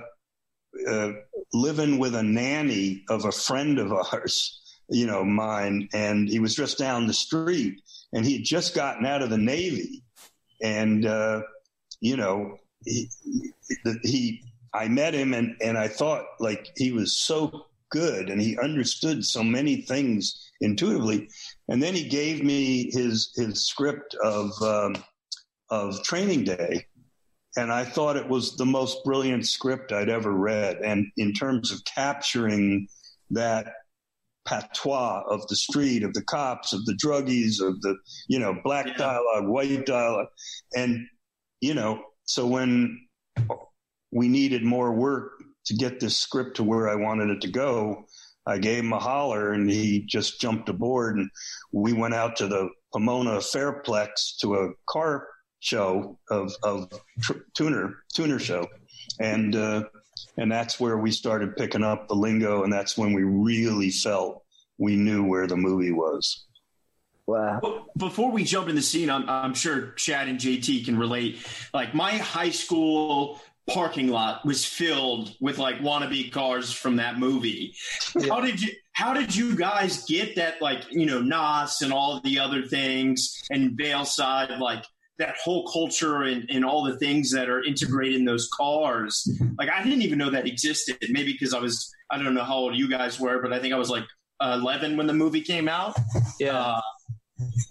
[0.90, 1.12] uh,
[1.54, 4.63] living with a nanny of a friend of ours.
[4.90, 7.82] You know, mine, and he was just down the street,
[8.12, 10.04] and he had just gotten out of the Navy,
[10.62, 11.42] and uh,
[12.02, 13.10] you know, he,
[14.04, 18.58] he I met him and, and I thought like he was so good and he
[18.58, 21.30] understood so many things intuitively.
[21.68, 24.96] And then he gave me his his script of um,
[25.70, 26.86] of Training Day,
[27.56, 30.78] and I thought it was the most brilliant script I'd ever read.
[30.78, 32.88] And in terms of capturing
[33.32, 33.74] that
[34.46, 37.96] patois of the street, of the cops, of the druggies, of the
[38.28, 38.98] you know black yeah.
[38.98, 40.28] dialogue, white dialogue,
[40.76, 41.08] and
[41.62, 43.00] you know so when
[44.12, 45.32] we needed more work
[45.66, 48.06] to get this script to where I wanted it to go,
[48.46, 51.30] I gave him a holler and he just jumped aboard and
[51.72, 55.28] we went out to the Pomona Fairplex to a car
[55.60, 56.90] show of, of
[57.22, 58.68] tr- tuner, tuner show.
[59.20, 59.84] And, uh,
[60.38, 62.64] and that's where we started picking up the lingo.
[62.64, 64.44] And that's when we really felt
[64.78, 66.46] we knew where the movie was.
[67.26, 67.88] Wow.
[67.98, 71.40] Before we jump in the scene, I'm, I'm sure Chad and JT can relate.
[71.74, 77.76] Like my high school parking lot was filled with like wannabe cars from that movie.
[78.16, 78.34] Yeah.
[78.34, 82.20] How did you how did you guys get that like, you know, NOS and all
[82.22, 84.84] the other things and Veilside, like
[85.20, 89.30] that whole culture and, and all the things that are integrated in those cars?
[89.58, 90.98] Like I didn't even know that existed.
[91.10, 93.74] Maybe because I was I don't know how old you guys were, but I think
[93.74, 94.06] I was like
[94.42, 95.98] 11 when the movie came out.
[96.40, 96.60] Yeah.
[96.60, 96.82] Uh,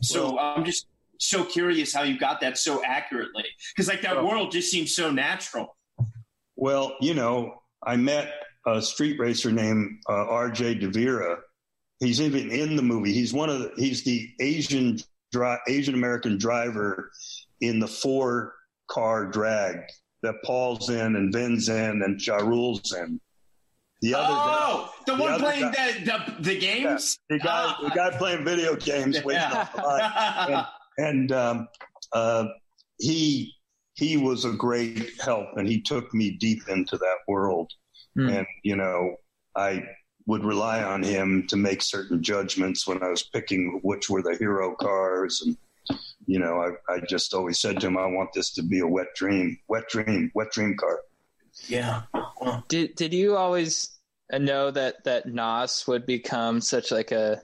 [0.03, 0.86] so well, I'm just
[1.18, 5.11] so curious how you got that so accurately because like that world just seems so
[5.11, 5.76] natural.
[6.57, 8.32] Well, you know, I met
[8.66, 10.76] a street racer named uh, R.J.
[10.76, 11.38] DeVera.
[12.01, 13.12] He's even in the movie.
[13.12, 14.99] He's one of the, he's the Asian
[15.33, 17.11] dri- Asian American driver
[17.61, 18.55] in the four
[18.89, 19.80] car drag
[20.22, 23.20] that Paul's in and Vin's in and Ja Rule's in.
[24.03, 27.18] The other oh, guy, the, the one playing guy, the, the, the games.
[27.30, 29.68] Yeah, the guy, the guy playing video games, yeah.
[29.78, 30.66] and,
[30.99, 31.68] and um,
[32.12, 32.47] uh,
[32.99, 33.55] he
[33.95, 37.70] he was a great help and he took me deep into that world.
[38.18, 38.39] Mm.
[38.39, 39.16] And, you know,
[39.57, 39.85] I
[40.26, 44.36] would rely on him to make certain judgments when I was picking which were the
[44.36, 45.42] hero cars.
[45.44, 45.56] And,
[46.26, 48.86] you know, I, I just always said to him, I want this to be a
[48.86, 51.00] wet dream, wet dream, wet dream car.
[51.66, 52.02] Yeah.
[52.68, 53.98] Did, did you always
[54.32, 57.42] know that, that NOS would become such like a,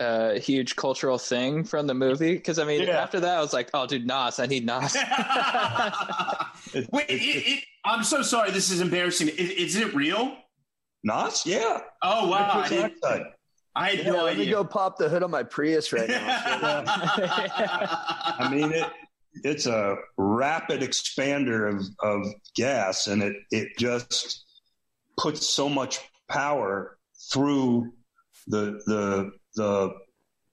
[0.00, 3.02] a huge cultural thing from the movie because I mean, yeah.
[3.02, 4.94] after that, I was like, "Oh, dude, NOS, I need NOS."
[6.90, 8.50] Wait, it, it, I'm so sorry.
[8.50, 9.28] This is embarrassing.
[9.28, 10.36] Is, is it real?
[11.04, 11.46] NOS?
[11.46, 11.80] Yeah.
[12.02, 12.50] Oh wow!
[12.52, 13.24] I,
[13.74, 14.46] I had yeah, no let idea.
[14.46, 16.22] me go pop the hood on my Prius right now.
[18.38, 18.86] I mean it.
[19.44, 24.44] It's a rapid expander of, of gas, and it it just
[25.18, 26.98] puts so much power
[27.32, 27.92] through
[28.46, 29.94] the the the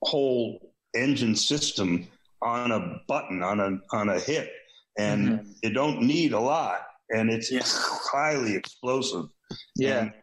[0.02, 2.08] whole engine system
[2.41, 4.50] on a button on a on a hit
[4.97, 5.52] and mm-hmm.
[5.64, 7.62] you don't need a lot and it's yeah.
[7.64, 9.26] highly explosive
[9.76, 10.14] yeah and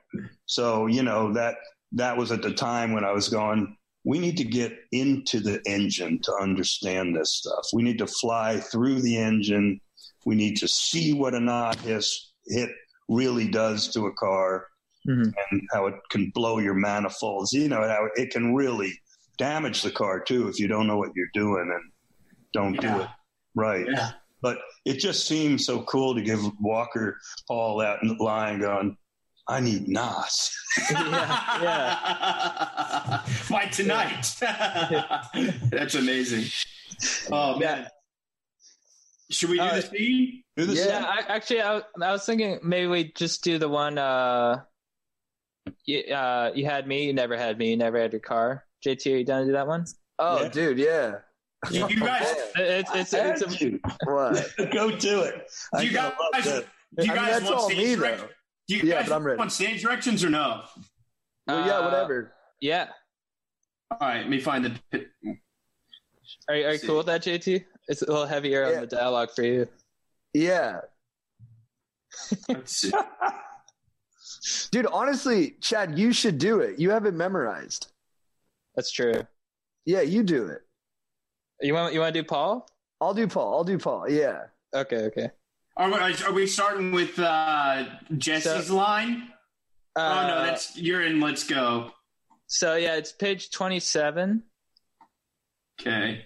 [0.47, 1.57] so you know that
[1.93, 5.61] that was at the time when i was going we need to get into the
[5.67, 9.81] engine to understand this stuff we need to fly through the engine
[10.27, 12.71] we need to see what a nitrous hit
[13.09, 14.67] really does to a car
[15.09, 15.31] mm-hmm.
[15.51, 17.53] and how it can blow your manifolds.
[17.53, 18.93] You know how it can really
[19.39, 21.93] damage the car too if you don't know what you're doing and
[22.53, 22.81] don't yeah.
[22.81, 23.09] do it
[23.55, 23.87] right.
[23.89, 24.11] Yeah.
[24.43, 27.19] But it just seems so cool to give Walker
[27.49, 28.97] all that line going.
[29.49, 30.57] I need NOS.
[30.91, 33.21] yeah, yeah.
[33.49, 34.35] Why tonight?
[35.71, 36.45] That's amazing.
[37.31, 37.87] Oh man.
[39.31, 40.43] Should we do uh, the scene?
[40.57, 40.93] Do the yeah, scene?
[40.93, 44.63] I, actually, I, I was thinking maybe we just do the one uh,
[45.85, 48.65] you, uh, you had me, you never had me, you never had your car.
[48.85, 49.85] JT, are you down to do that one?
[50.19, 50.49] Oh, yeah.
[50.49, 51.15] dude, yeah.
[51.71, 54.53] You, you guys, it's it's it's, it's a, what?
[54.73, 55.51] Go do it.
[55.77, 56.63] Do you guys, do
[56.99, 58.25] you guys I mean, want stage me, direct,
[58.69, 60.63] Do you yeah, guys want stage directions or no?
[61.47, 62.33] Well, yeah, whatever.
[62.33, 62.89] Uh, yeah.
[63.93, 65.07] All right, let me find the.
[66.49, 67.65] Are, are you cool with that, JT?
[67.89, 68.75] It's a little heavier yeah.
[68.75, 69.69] on the dialogue for you.
[70.35, 70.81] Yeah.
[72.49, 72.93] Let's see.
[74.71, 76.79] Dude, honestly, Chad, you should do it.
[76.79, 77.93] You have it memorized.
[78.75, 79.27] That's true.
[79.85, 80.63] Yeah, you do it.
[81.61, 82.69] You want you want to do Paul?
[83.01, 83.55] I'll do Paul.
[83.55, 84.11] I'll do Paul.
[84.11, 84.45] Yeah.
[84.75, 85.05] Okay.
[85.05, 85.31] Okay.
[85.77, 87.85] Are we, are we starting with uh,
[88.17, 89.29] Jesse's so, line?
[89.95, 91.21] Uh, oh no, that's you're in.
[91.21, 91.91] Let's go.
[92.47, 94.43] So yeah, it's page twenty-seven.
[95.81, 96.23] Okay.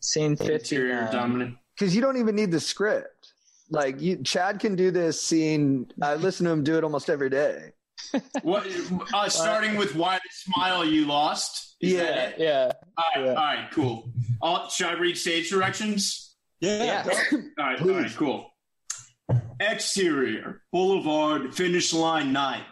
[0.00, 0.78] Scene fifty.
[0.78, 3.32] Because you don't even need the script.
[3.68, 5.90] Like you, Chad can do this scene.
[6.00, 7.72] I listen to him do it almost every day.
[8.42, 8.66] what?
[9.12, 11.76] Uh, starting with why the smile you lost.
[11.80, 12.72] Is yeah, yeah.
[12.96, 13.28] All right, yeah.
[13.28, 14.10] all right, cool.
[14.42, 16.36] I'll, should I read stage directions?
[16.60, 17.04] Yeah.
[17.06, 17.38] yeah.
[17.58, 18.50] all right, all right, cool.
[19.58, 22.64] Exterior, boulevard, finish line night.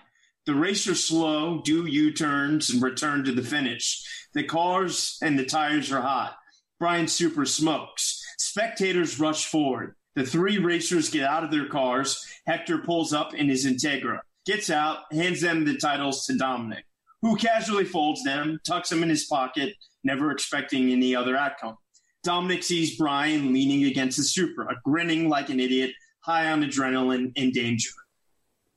[0.47, 4.05] The racers slow, do U turns, and return to the finish.
[4.35, 6.37] The cars and the tires are hot.
[6.79, 8.23] Brian Supra smokes.
[8.39, 9.95] Spectators rush forward.
[10.15, 12.25] The three racers get out of their cars.
[12.47, 16.85] Hector pulls up in his Integra, gets out, hands them the titles to Dominic,
[17.23, 19.75] who casually folds them, tucks them in his pocket,
[20.05, 21.79] never expecting any other outcome.
[22.23, 25.93] Dominic sees Brian leaning against the Supra, grinning like an idiot,
[26.25, 27.91] high on adrenaline and danger.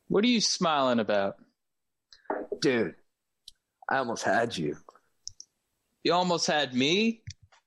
[0.10, 1.38] What are you smiling about?
[2.62, 2.95] Dude,
[3.89, 4.76] I almost had you.
[6.04, 7.22] You almost had me?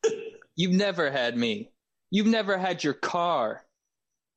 [0.57, 1.71] You've never had me.
[2.11, 3.65] You've never had your car.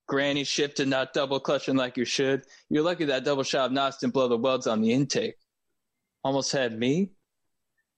[0.08, 2.44] Granny shifted, not double clutching like you should.
[2.70, 5.36] You're lucky that double shot of NOS didn't blow the welds on the intake.
[6.24, 7.12] Almost had me?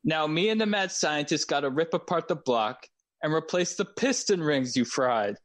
[0.03, 2.87] Now me and the mad scientist got to rip apart the block
[3.21, 5.37] and replace the piston rings you fried.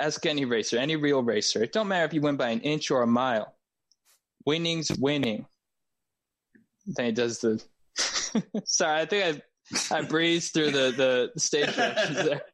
[0.00, 1.62] Ask any racer, any real racer.
[1.62, 3.54] It don't matter if you win by an inch or a mile.
[4.46, 5.46] Winning's winning.
[6.86, 7.62] Then he does the.
[8.64, 9.42] Sorry, I think
[9.90, 12.42] I I breezed through the the stage directions there.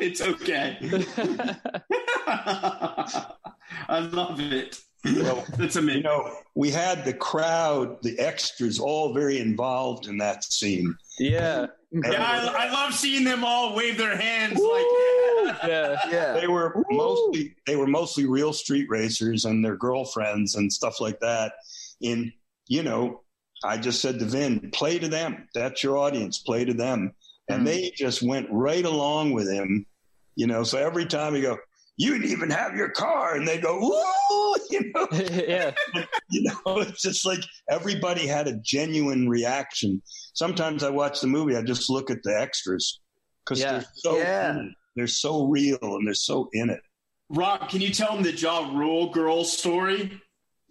[0.00, 0.78] It's okay.
[3.88, 4.78] I love it.
[5.04, 6.02] Well, That's amazing.
[6.02, 10.96] You know, we had the crowd, the extras, all very involved in that scene.
[11.18, 11.66] Yeah.
[11.90, 14.86] Yeah, I, I love seeing them all wave their hands like.
[15.64, 15.98] Yeah.
[16.10, 16.32] Yeah.
[16.34, 21.20] They were mostly they were mostly real street racers and their girlfriends and stuff like
[21.20, 21.52] that.
[22.02, 22.32] And
[22.68, 23.22] you know,
[23.64, 25.48] I just said to Vin, play to them.
[25.54, 26.38] That's your audience.
[26.38, 27.12] Play to them.
[27.48, 27.64] And Mm.
[27.66, 29.84] they just went right along with him.
[30.36, 31.58] You know, so every time you go,
[31.98, 35.06] you didn't even have your car, and they go, woo, you know.
[35.46, 35.72] yeah.
[36.30, 40.00] you know, it's just like everybody had a genuine reaction.
[40.34, 43.00] Sometimes I watch the movie, I just look at the extras
[43.44, 43.72] because Yeah.
[43.72, 44.50] they're so Yeah.
[44.52, 44.72] in it.
[44.94, 46.80] they're so real and they're so in it.
[47.30, 50.20] Rob, can you tell them the Ja Rule girl story?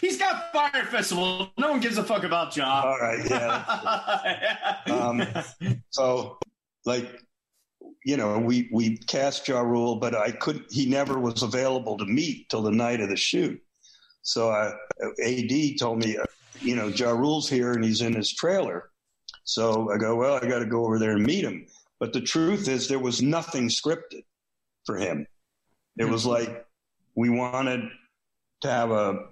[0.00, 1.50] He's got Fyre Festival.
[1.58, 2.82] No one gives a fuck about Ja.
[2.82, 4.76] All right, yeah.
[4.92, 5.26] Um,
[5.90, 6.38] so,
[6.84, 7.20] like,
[8.04, 10.64] you know, we we cast Ja Rule, but I could.
[10.70, 13.60] He never was available to meet till the night of the shoot.
[14.22, 14.72] So, I,
[15.24, 16.24] Ad told me, uh,
[16.60, 18.90] you know, Ja Rule's here and he's in his trailer.
[19.44, 21.66] So I go, well, I got to go over there and meet him.
[22.00, 24.24] But the truth is, there was nothing scripted
[24.84, 25.26] for him.
[25.98, 26.66] It was like
[27.14, 27.88] we wanted
[28.62, 29.26] to have a,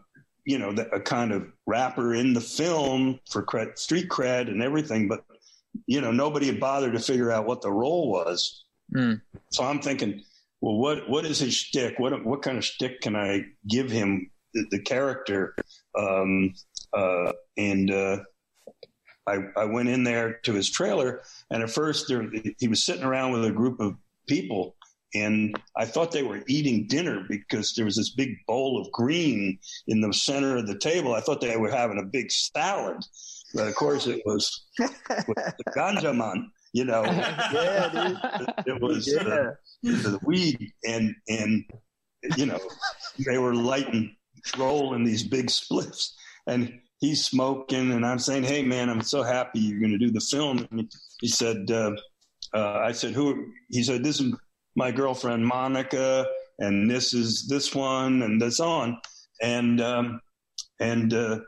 [0.44, 5.08] you know, a kind of rapper in the film for cred, street cred and everything,
[5.08, 5.24] but
[5.86, 8.64] you know, nobody had bothered to figure out what the role was.
[8.94, 9.20] Mm.
[9.50, 10.22] So I'm thinking,
[10.60, 11.98] well, what what is his shtick?
[11.98, 15.54] What what kind of shtick can I give him the, the character?
[15.98, 16.54] Um,
[16.96, 18.18] uh, and uh,
[19.26, 23.04] I I went in there to his trailer, and at first there, he was sitting
[23.04, 23.94] around with a group of
[24.28, 24.76] people.
[25.16, 29.60] And I thought they were eating dinner because there was this big bowl of green
[29.86, 31.14] in the center of the table.
[31.14, 32.96] I thought they were having a big salad,
[33.54, 36.50] but of course it was, the ganja man.
[36.72, 38.16] You know, Yeah,
[38.66, 39.22] it was Yeah.
[39.22, 39.52] uh,
[39.84, 41.64] the weed and and
[42.36, 42.58] you know
[43.24, 44.16] they were lighting
[44.58, 46.10] rolling these big spliffs
[46.48, 50.10] and he's smoking and i'm saying hey man i'm so happy you're going to do
[50.10, 50.66] the film.
[50.70, 50.90] And
[51.20, 51.92] he said uh,
[52.54, 53.52] uh, i said who?
[53.68, 54.34] He said this is
[54.76, 56.26] my girlfriend monica
[56.58, 58.98] and this is this one and this on.
[59.42, 60.20] And um,
[60.80, 61.40] and uh,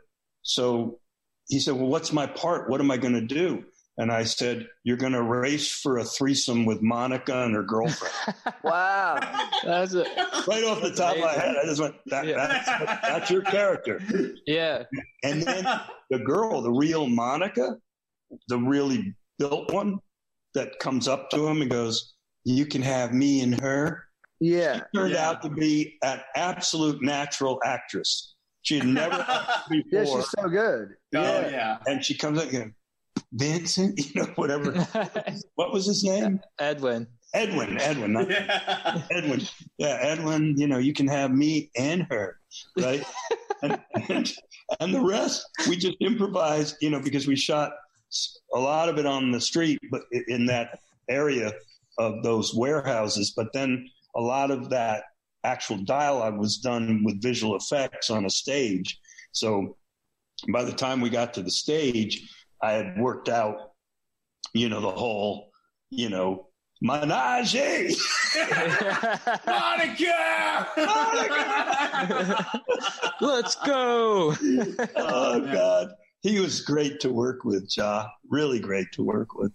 [0.43, 0.99] so
[1.47, 2.69] he said well what's my part?
[2.69, 3.63] What am i going to do
[3.97, 8.13] and I said, "You're going to race for a threesome with Monica and her girlfriend."
[8.63, 9.19] Wow.
[9.63, 10.03] That's a,
[10.47, 12.35] right off the top of my head, I just went, that, Yeah.
[12.47, 14.01] that's, "That's your character."
[14.45, 14.83] yeah.
[15.23, 15.65] And then
[16.09, 17.77] the girl, the real Monica,
[18.49, 19.99] the really built one,
[20.53, 22.13] that comes up to him and goes,
[22.45, 24.03] "You can have me and her."
[24.39, 24.75] Yeah.
[24.77, 25.29] She Turned Yeah.
[25.29, 28.35] out to be an absolute natural actress.
[28.63, 30.89] She had never acted Yeah, she's so good.
[31.15, 31.49] Oh Yeah.
[31.49, 31.77] yeah.
[31.87, 32.71] and she comes up and goes,
[33.33, 34.71] Vincent, you know, whatever.
[35.55, 36.39] what was his name?
[36.59, 37.07] Edwin.
[37.33, 37.79] Edwin.
[37.79, 38.13] Edwin.
[38.13, 39.01] Not Yeah.
[39.11, 39.41] Edwin.
[39.77, 42.37] Yeah, Edwin, you know, you can have me and her,
[42.79, 43.03] right?
[43.61, 44.31] and, and,
[44.79, 47.71] and the rest, we just improvised, you know, because we shot
[48.53, 51.51] a lot of it on the street, but in that area
[51.97, 53.33] of those warehouses.
[53.35, 55.03] But then a lot of that
[55.43, 58.99] actual dialogue was done with visual effects on a stage.
[59.31, 59.77] So
[60.49, 62.29] by the time we got to the stage,
[62.61, 63.71] I had worked out,
[64.53, 65.51] you know, the whole,
[65.89, 66.47] you know,
[66.81, 67.55] Menage!
[69.47, 70.67] Monica!
[70.77, 72.61] Monica!
[73.19, 74.35] Let's go!
[74.95, 75.91] oh, God.
[76.21, 78.07] He was great to work with, Ja.
[78.29, 79.51] Really great to work with.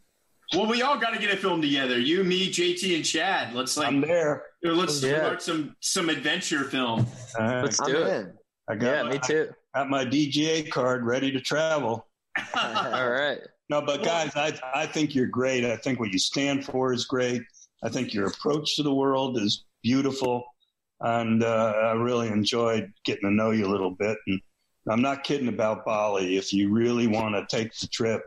[0.54, 1.98] Well, we all got to get a film together.
[1.98, 3.54] You, me, JT, and Chad.
[3.54, 3.88] Let's like.
[3.88, 4.42] I'm there.
[4.62, 5.18] Let's oh, yeah.
[5.18, 7.06] start some some adventure film.
[7.38, 7.62] Right.
[7.62, 8.20] Let's do I'm it.
[8.20, 8.32] In.
[8.68, 9.48] I got yeah, my, me too.
[9.74, 12.06] I got my DGA card ready to travel.
[12.56, 13.38] all right.
[13.68, 15.64] No, but guys, I I think you're great.
[15.64, 17.42] I think what you stand for is great.
[17.82, 20.44] I think your approach to the world is beautiful,
[21.00, 24.18] and uh, I really enjoyed getting to know you a little bit.
[24.26, 24.40] And
[24.88, 26.36] I'm not kidding about Bali.
[26.36, 28.22] If you really want to take the trip,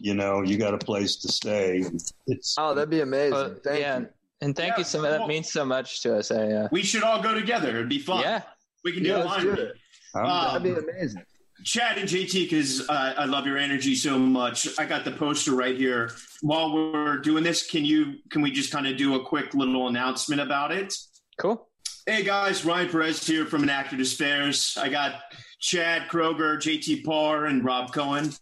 [0.00, 1.84] you know, you got a place to stay.
[2.26, 3.34] It's oh, that'd be amazing.
[3.34, 3.98] Uh, thank yeah.
[3.98, 4.08] you.
[4.40, 5.10] And thank yeah, you so much.
[5.10, 6.30] That means so much to us.
[6.30, 6.68] I, uh...
[6.70, 7.70] We should all go together.
[7.70, 8.20] It'd be fun.
[8.20, 8.42] Yeah.
[8.84, 9.58] We can do yeah, it.
[9.58, 9.76] it.
[10.14, 11.24] Um, that'd be amazing.
[11.68, 14.66] Chad and JT, because uh, I love your energy so much.
[14.78, 16.12] I got the poster right here.
[16.40, 19.86] While we're doing this, can you can we just kind of do a quick little
[19.86, 20.96] announcement about it?
[21.38, 21.68] Cool.
[22.06, 24.78] Hey guys, Ryan Perez here from An Actor Despairs.
[24.80, 25.20] I got
[25.60, 28.32] Chad Kroeger, JT Parr, and Rob Cohen.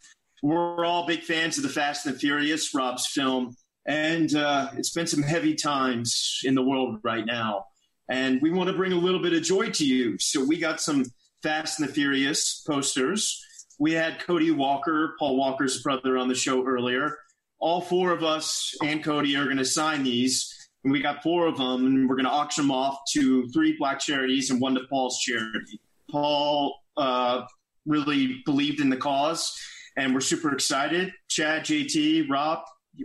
[0.44, 3.56] We're all big fans of the Fast and Furious, Rob's film,
[3.86, 7.64] and uh, it's been some heavy times in the world right now.
[8.08, 10.16] And we want to bring a little bit of joy to you.
[10.20, 11.02] So we got some
[11.42, 13.42] Fast and the Furious posters.
[13.78, 17.16] We had Cody Walker, Paul Walker's brother, on the show earlier.
[17.58, 20.52] All four of us and Cody are going to sign these.
[20.84, 23.76] And we got four of them, and we're going to auction them off to three
[23.76, 25.80] black charities and one to Paul's charity.
[26.08, 27.42] Paul uh,
[27.86, 29.52] really believed in the cause,
[29.96, 31.12] and we're super excited.
[31.28, 32.60] Chad, JT, Rob,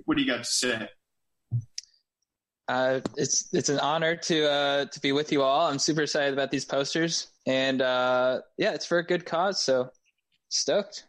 [0.06, 0.88] what do you got to say?
[2.68, 5.68] Uh, it's it's an honor to uh, to be with you all.
[5.68, 9.62] I'm super excited about these posters, and uh, yeah, it's for a good cause.
[9.62, 9.90] So
[10.50, 11.06] stoked.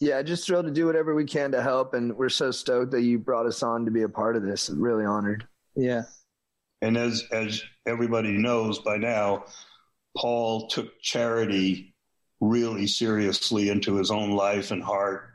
[0.00, 3.02] Yeah, just thrilled to do whatever we can to help, and we're so stoked that
[3.02, 4.68] you brought us on to be a part of this.
[4.68, 5.46] Really honored.
[5.76, 6.02] Yeah.
[6.82, 9.44] And as as everybody knows by now,
[10.16, 11.94] Paul took charity
[12.40, 15.30] really seriously into his own life and heart,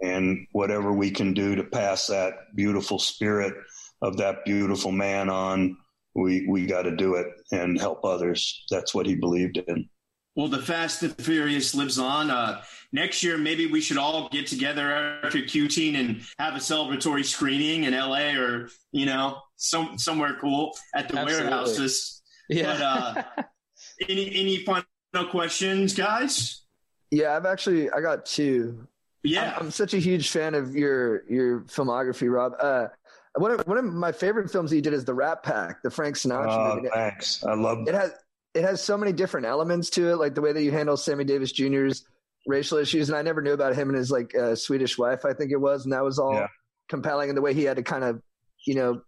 [0.00, 3.54] and whatever we can do to pass that beautiful spirit
[4.02, 5.76] of that beautiful man on,
[6.16, 8.64] we we got to do it and help others.
[8.70, 9.88] That's what he believed in.
[10.34, 12.30] Well, the Fast and Furious lives on.
[12.30, 12.62] Uh,
[12.92, 14.92] next year, maybe we should all get together
[15.24, 20.72] after Q and have a celebratory screening in LA or you know some somewhere cool
[20.94, 21.50] at the Absolutely.
[21.50, 22.22] warehouses.
[22.48, 22.64] Yeah.
[22.64, 23.44] But, uh,
[24.08, 26.62] any any final questions, guys?
[27.10, 28.86] Yeah, I've actually I got two.
[29.22, 32.52] Yeah, I'm, I'm such a huge fan of your your filmography, Rob.
[32.60, 32.88] Uh,
[33.36, 35.90] one of one of my favorite films that you did is the Rat Pack, the
[35.90, 36.88] Frank Sinatra oh, movie.
[36.92, 37.94] Thanks, I love it.
[37.94, 38.12] Has
[38.54, 41.24] it has so many different elements to it, like the way that you handle Sammy
[41.24, 42.04] Davis Jr.'s
[42.46, 45.32] racial issues, and I never knew about him and his like uh, Swedish wife, I
[45.32, 46.46] think it was, and that was all yeah.
[46.88, 47.28] compelling.
[47.28, 48.22] And the way he had to kind of,
[48.64, 49.00] you know,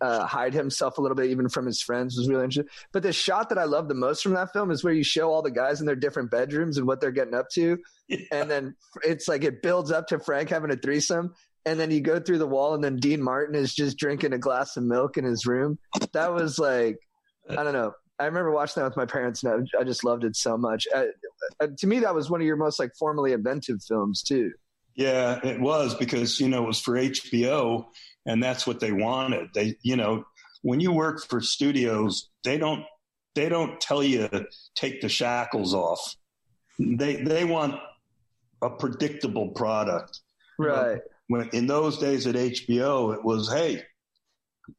[0.00, 2.70] uh, hide himself a little bit even from his friends was really interesting.
[2.92, 5.32] But the shot that I love the most from that film is where you show
[5.32, 8.18] all the guys in their different bedrooms and what they're getting up to, yeah.
[8.30, 11.34] and then it's like it builds up to Frank having a threesome,
[11.66, 14.38] and then you go through the wall, and then Dean Martin is just drinking a
[14.38, 15.78] glass of milk in his room.
[16.12, 16.96] That was like,
[17.50, 17.92] I don't know.
[18.18, 20.86] I remember watching that with my parents, and I, I just loved it so much.
[20.94, 21.06] Uh,
[21.60, 24.52] uh, to me, that was one of your most like formally inventive films too.
[24.94, 27.86] Yeah, it was because you know it was for HBO,
[28.24, 29.48] and that's what they wanted.
[29.52, 30.24] They, you know,
[30.62, 32.84] when you work for studios, they don't
[33.34, 34.46] they don't tell you to
[34.76, 36.16] take the shackles off.
[36.78, 37.74] They they want
[38.62, 40.20] a predictable product,
[40.58, 41.00] right?
[41.28, 43.82] When in those days at HBO, it was hey,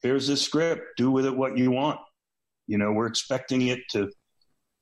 [0.02, 2.00] here's this script, do with it what you want.
[2.68, 4.10] You know, we're expecting it to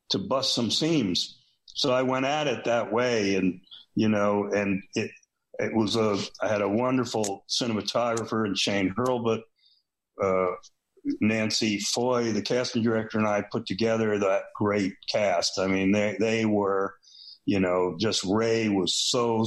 [0.09, 1.41] to bust some seams.
[1.65, 3.59] So I went at it that way, and
[3.95, 5.11] you know, and it
[5.59, 9.41] it was a I had a wonderful cinematographer and Shane Hurlbut,
[10.21, 10.51] uh,
[11.21, 15.59] Nancy Foy, the casting director, and I put together that great cast.
[15.59, 16.93] I mean, they they were,
[17.45, 19.45] you know, just Ray was so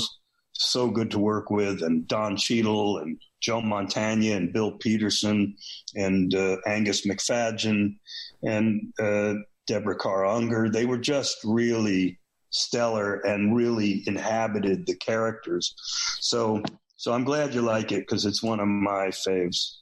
[0.58, 5.56] so good to work with, and Don Cheadle and Joe Mantegna and Bill Petersen
[5.94, 7.96] and uh, Angus Macfadyen
[8.42, 9.34] and uh,
[9.66, 10.68] Deborah Kara Unger.
[10.68, 12.18] They were just really
[12.50, 15.74] stellar and really inhabited the characters.
[16.20, 16.62] So,
[16.96, 19.76] so I'm glad you like it because it's one of my faves.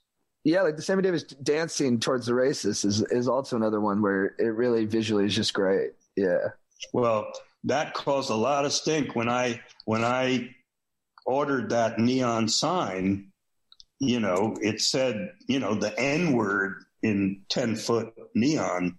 [0.45, 4.01] Yeah, like the Sammy Davis dance scene towards the racist is is also another one
[4.01, 5.91] where it really visually is just great.
[6.17, 6.51] Yeah.
[6.93, 7.33] Well,
[7.65, 10.51] that caused a lot of stink when I when I
[11.27, 13.33] ordered that neon sign.
[13.99, 18.99] You know, it said you know the N word in 10 foot neon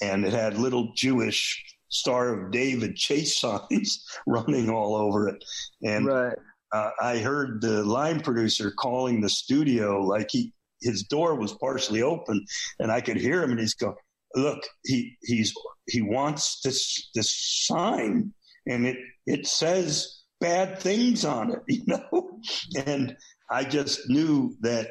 [0.00, 5.44] and it had little Jewish Star of David chase signs running all over it.
[5.82, 6.36] And right.
[6.72, 12.02] uh, I heard the line producer calling the studio like he, his door was partially
[12.02, 12.44] open
[12.78, 13.94] and I could hear him and he's going,
[14.34, 15.54] look, he, he's,
[15.86, 18.32] he wants this, this sign
[18.66, 18.96] and it,
[19.26, 22.38] it says bad things on it, you know?
[22.86, 23.16] And
[23.50, 24.90] I just knew that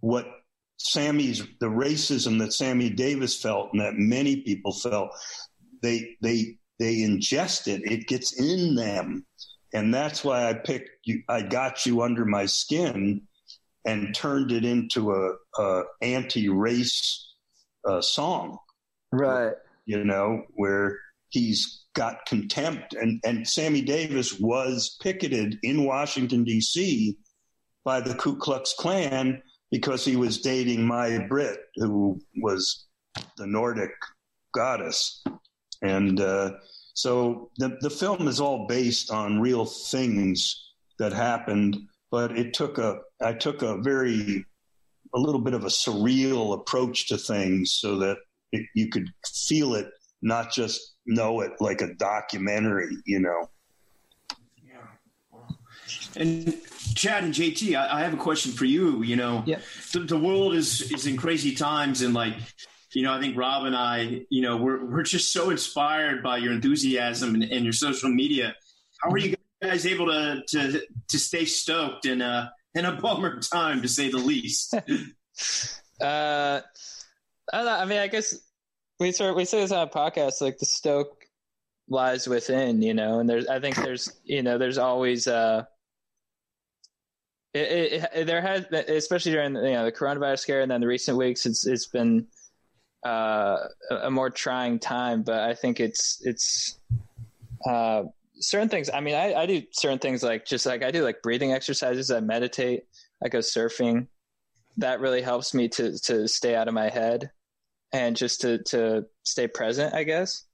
[0.00, 0.26] what
[0.78, 5.10] Sammy's the racism that Sammy Davis felt and that many people felt,
[5.82, 7.82] they they they ingest it.
[7.84, 9.26] It gets in them,
[9.74, 11.22] and that's why I picked you.
[11.28, 13.22] I got you under my skin,
[13.84, 17.28] and turned it into a, a anti-race
[17.86, 18.58] uh, song,
[19.12, 19.52] right?
[19.84, 20.98] You know where
[21.30, 27.16] he's got contempt, and and Sammy Davis was picketed in Washington D.C.
[27.84, 32.86] by the Ku Klux Klan because he was dating May Britt, who was
[33.36, 33.92] the Nordic
[34.52, 35.22] goddess.
[35.82, 36.52] And uh,
[36.94, 41.78] so the, the film is all based on real things that happened,
[42.10, 44.44] but it took a, I took a very,
[45.14, 48.18] a little bit of a surreal approach to things so that
[48.52, 49.90] it, you could feel it,
[50.22, 53.50] not just know it like a documentary, you know.
[56.16, 56.54] And
[56.94, 59.02] Chad and JT, I, I, have a question for you.
[59.02, 59.60] You know, yeah.
[59.92, 62.34] the, the world is is in crazy times, and like,
[62.92, 66.38] you know, I think Rob and I, you know, we're we're just so inspired by
[66.38, 68.54] your enthusiasm and, and your social media.
[69.00, 73.40] How are you guys able to to to stay stoked in a in a bummer
[73.40, 74.74] time, to say the least?
[76.00, 76.60] uh,
[77.52, 78.34] I, know, I mean, I guess
[79.00, 81.24] we sort we say this on a podcast, like the stoke
[81.88, 85.64] lies within, you know, and there's I think there's you know there's always uh
[87.52, 90.86] it, it, it, there has, especially during you know the coronavirus scare, and then the
[90.86, 92.28] recent weeks, it's it's been
[93.04, 93.56] uh,
[93.90, 95.22] a more trying time.
[95.22, 96.78] But I think it's it's
[97.66, 98.88] uh, certain things.
[98.92, 102.12] I mean, I, I do certain things like just like I do like breathing exercises.
[102.12, 102.84] I meditate.
[103.24, 104.06] I go surfing.
[104.76, 107.32] That really helps me to to stay out of my head
[107.92, 110.44] and just to to stay present, I guess.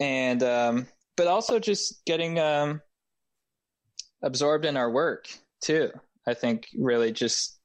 [0.00, 0.86] And um,
[1.16, 2.80] but also just getting um,
[4.22, 5.26] absorbed in our work
[5.62, 5.90] too.
[6.26, 7.58] I think really just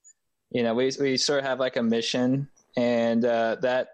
[0.52, 3.90] you know we we sort of have like a mission, and uh, that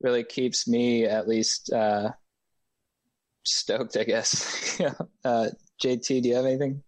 [0.00, 2.10] really keeps me at least uh,
[3.44, 3.96] stoked.
[3.96, 4.80] I guess.
[5.24, 5.48] uh,
[5.82, 6.82] JT, do you have anything?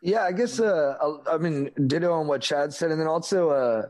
[0.00, 0.60] Yeah, I guess.
[0.60, 0.94] Uh,
[1.30, 3.88] I mean, ditto on what Chad said, and then also, uh,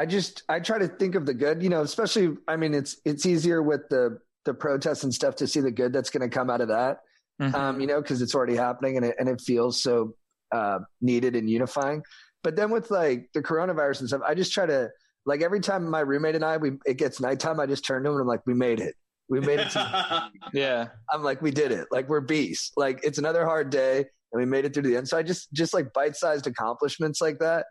[0.00, 1.62] I just I try to think of the good.
[1.62, 2.34] You know, especially.
[2.48, 5.92] I mean, it's it's easier with the the protests and stuff to see the good
[5.92, 7.00] that's going to come out of that.
[7.38, 7.54] Mm-hmm.
[7.54, 10.14] Um, you know, because it's already happening and it and it feels so
[10.52, 12.02] uh, needed and unifying.
[12.42, 14.88] But then with like the coronavirus and stuff, I just try to
[15.26, 18.08] like every time my roommate and I we it gets nighttime, I just turn to
[18.08, 18.94] him and I'm like, we made it.
[19.28, 19.74] We made it.
[20.54, 20.88] yeah.
[21.12, 21.88] I'm like, we did it.
[21.90, 22.72] Like we're beasts.
[22.74, 25.08] Like it's another hard day and we made it through to the end.
[25.08, 27.66] So I just just like bite sized accomplishments like that.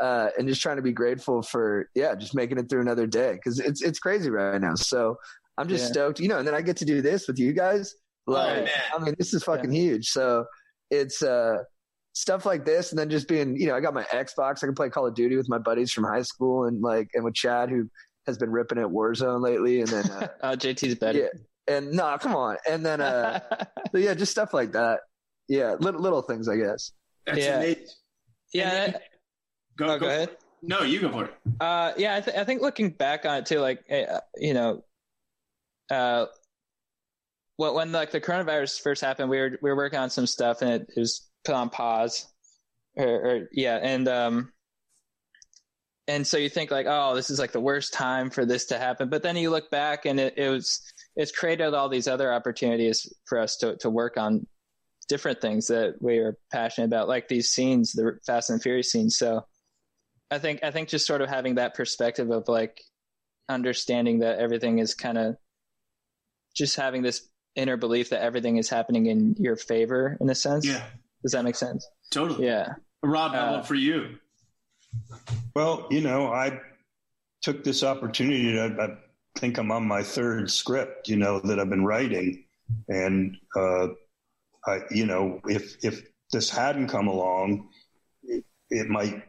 [0.00, 3.32] Uh, and just trying to be grateful for yeah, just making it through another day
[3.32, 4.74] because it's it's crazy right now.
[4.74, 5.16] So
[5.56, 5.90] I'm just yeah.
[5.90, 6.38] stoked, you know.
[6.38, 7.94] And then I get to do this with you guys.
[8.26, 9.80] Like, oh, I mean, this is fucking yeah.
[9.80, 10.08] huge.
[10.10, 10.44] So
[10.90, 11.58] it's uh
[12.18, 14.58] stuff like this, and then just being, you know, I got my Xbox.
[14.62, 17.24] I can play Call of Duty with my buddies from high school, and like, and
[17.24, 17.88] with Chad, who
[18.26, 21.18] has been ripping at Warzone lately, and then uh, oh, JT's better.
[21.18, 23.40] Yeah, and no, nah, come on, and then uh,
[23.92, 25.00] so yeah, just stuff like that.
[25.48, 26.92] Yeah, little little things, I guess.
[27.26, 27.56] That's yeah.
[27.56, 27.86] amazing.
[28.52, 28.98] Yeah.
[29.78, 30.36] Go, oh, go, go ahead.
[30.60, 31.34] No, you go for it.
[31.60, 34.54] Uh, yeah, I, th- I think looking back on it too, like eh, uh, you
[34.54, 34.82] know,
[35.90, 36.26] uh,
[37.56, 40.62] when, when like the coronavirus first happened, we were we were working on some stuff,
[40.62, 42.26] and it, it was put on pause
[42.98, 44.52] or, or yeah and um
[46.06, 48.78] and so you think like oh this is like the worst time for this to
[48.78, 50.82] happen but then you look back and it, it was
[51.16, 54.46] it's created all these other opportunities for us to to work on
[55.08, 59.16] different things that we are passionate about like these scenes the fast and furious scenes
[59.16, 59.42] so
[60.30, 62.80] i think i think just sort of having that perspective of like
[63.48, 65.36] understanding that everything is kind of
[66.54, 70.66] just having this inner belief that everything is happening in your favor in a sense
[70.66, 70.82] yeah
[71.22, 71.88] does that make sense?
[72.10, 72.46] Totally.
[72.46, 72.74] Yeah.
[73.02, 74.18] Rob, how uh, for you?
[75.54, 76.60] Well, you know, I
[77.42, 81.70] took this opportunity to, I think I'm on my third script, you know, that I've
[81.70, 82.44] been writing.
[82.88, 83.88] And, uh,
[84.66, 86.02] I, you know, if, if
[86.32, 87.68] this hadn't come along,
[88.22, 89.22] it, it might,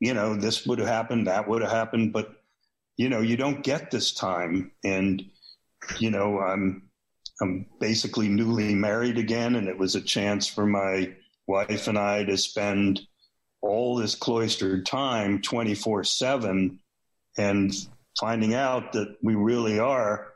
[0.00, 2.30] you know, this would have happened, that would have happened, but,
[2.96, 4.72] you know, you don't get this time.
[4.84, 5.24] And,
[5.98, 6.90] you know, I'm,
[7.40, 11.14] I'm basically newly married again, and it was a chance for my
[11.46, 13.00] wife and I to spend
[13.62, 16.78] all this cloistered time 24 7
[17.38, 17.72] and
[18.18, 20.32] finding out that we really are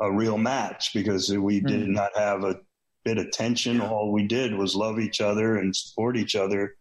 [0.00, 1.92] a real match because we did mm-hmm.
[1.92, 2.60] not have a
[3.04, 3.80] bit of tension.
[3.80, 6.74] All we did was love each other and support each other.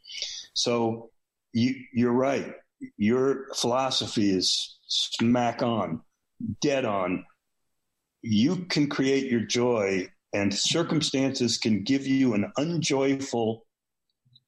[0.53, 1.09] So
[1.53, 2.53] you, you're right.
[2.97, 6.01] Your philosophy is smack on,
[6.61, 7.25] dead on.
[8.21, 13.65] You can create your joy, and circumstances can give you an unjoyful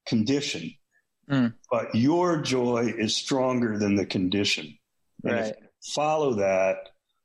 [0.05, 0.73] condition.
[1.29, 1.53] Mm.
[1.71, 4.77] But your joy is stronger than the condition.
[5.23, 5.55] And right.
[5.93, 6.77] follow that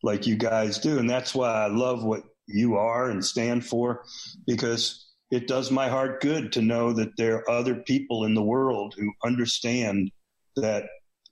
[0.02, 0.98] like you guys do.
[0.98, 4.04] And that's why I love what you are and stand for
[4.46, 8.42] because it does my heart good to know that there are other people in the
[8.42, 10.10] world who understand
[10.56, 10.84] that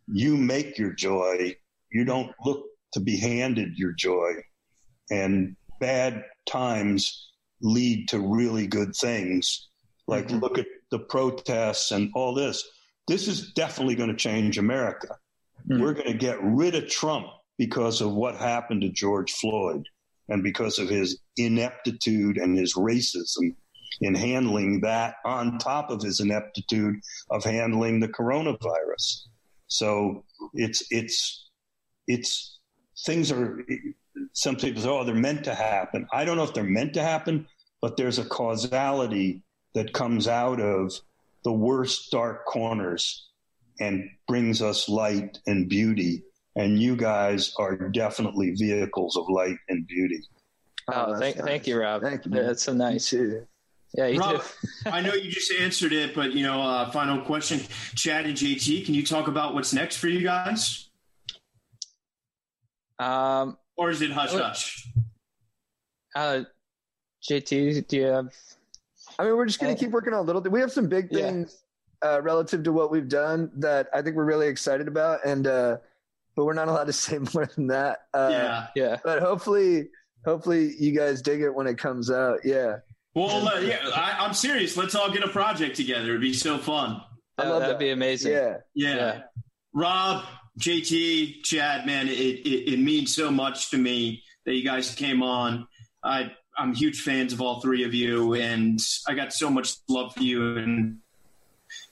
[0.06, 1.54] you make your joy.
[1.90, 2.64] You don't look
[2.94, 4.32] to be handed your joy.
[5.10, 9.68] And bad times lead to really good things.
[10.06, 10.38] Like mm-hmm.
[10.38, 12.66] look at the protests and all this.
[13.08, 15.16] This is definitely going to change America.
[15.68, 15.82] Mm-hmm.
[15.82, 17.26] We're going to get rid of Trump
[17.58, 19.86] because of what happened to George Floyd
[20.28, 23.54] and because of his ineptitude and his racism
[24.00, 26.96] in handling that on top of his ineptitude
[27.30, 29.26] of handling the coronavirus.
[29.68, 30.24] So
[30.54, 31.50] it's it's
[32.06, 32.58] it's
[33.04, 33.64] things are
[34.32, 36.06] some people say, oh, they're meant to happen.
[36.12, 37.46] I don't know if they're meant to happen,
[37.80, 39.42] but there's a causality
[39.74, 40.92] that comes out of
[41.44, 43.28] the worst dark corners
[43.80, 46.22] and brings us light and beauty
[46.56, 50.20] and you guys are definitely vehicles of light and beauty.
[50.88, 51.46] Oh, oh thank, nice.
[51.46, 52.02] thank you, Rob.
[52.02, 52.30] Thank you.
[52.30, 52.46] Man.
[52.46, 53.14] That's so nice.
[53.94, 54.42] Yeah, you Rob,
[54.86, 57.60] I know you just answered it, but you know, uh, final question,
[57.94, 60.88] Chad and JT, can you talk about what's next for you guys?
[62.98, 64.88] Um, or is it hush hush?
[66.14, 66.42] Uh,
[67.28, 68.32] JT, do you have?
[69.18, 70.40] I mean, we're just going to keep working on little.
[70.42, 71.62] We have some big things
[72.02, 72.10] yeah.
[72.10, 75.76] uh, relative to what we've done that I think we're really excited about, and uh,
[76.34, 78.06] but we're not allowed to say more than that.
[78.14, 78.96] Uh, yeah, yeah.
[79.04, 79.90] But hopefully,
[80.24, 82.40] hopefully you guys dig it when it comes out.
[82.44, 82.76] Yeah.
[83.14, 84.76] Well, uh, yeah, I, am serious.
[84.76, 86.10] Let's all get a project together.
[86.10, 87.02] It'd be so fun.
[87.36, 87.78] I love that'd that.
[87.78, 88.32] be amazing.
[88.32, 88.56] Yeah.
[88.74, 88.94] yeah.
[88.94, 89.20] yeah.
[89.74, 90.24] Rob,
[90.58, 95.22] JT, Chad, man, it, it, it means so much to me that you guys came
[95.22, 95.66] on.
[96.02, 100.14] I I'm huge fans of all three of you, and I got so much love
[100.14, 100.98] for you, and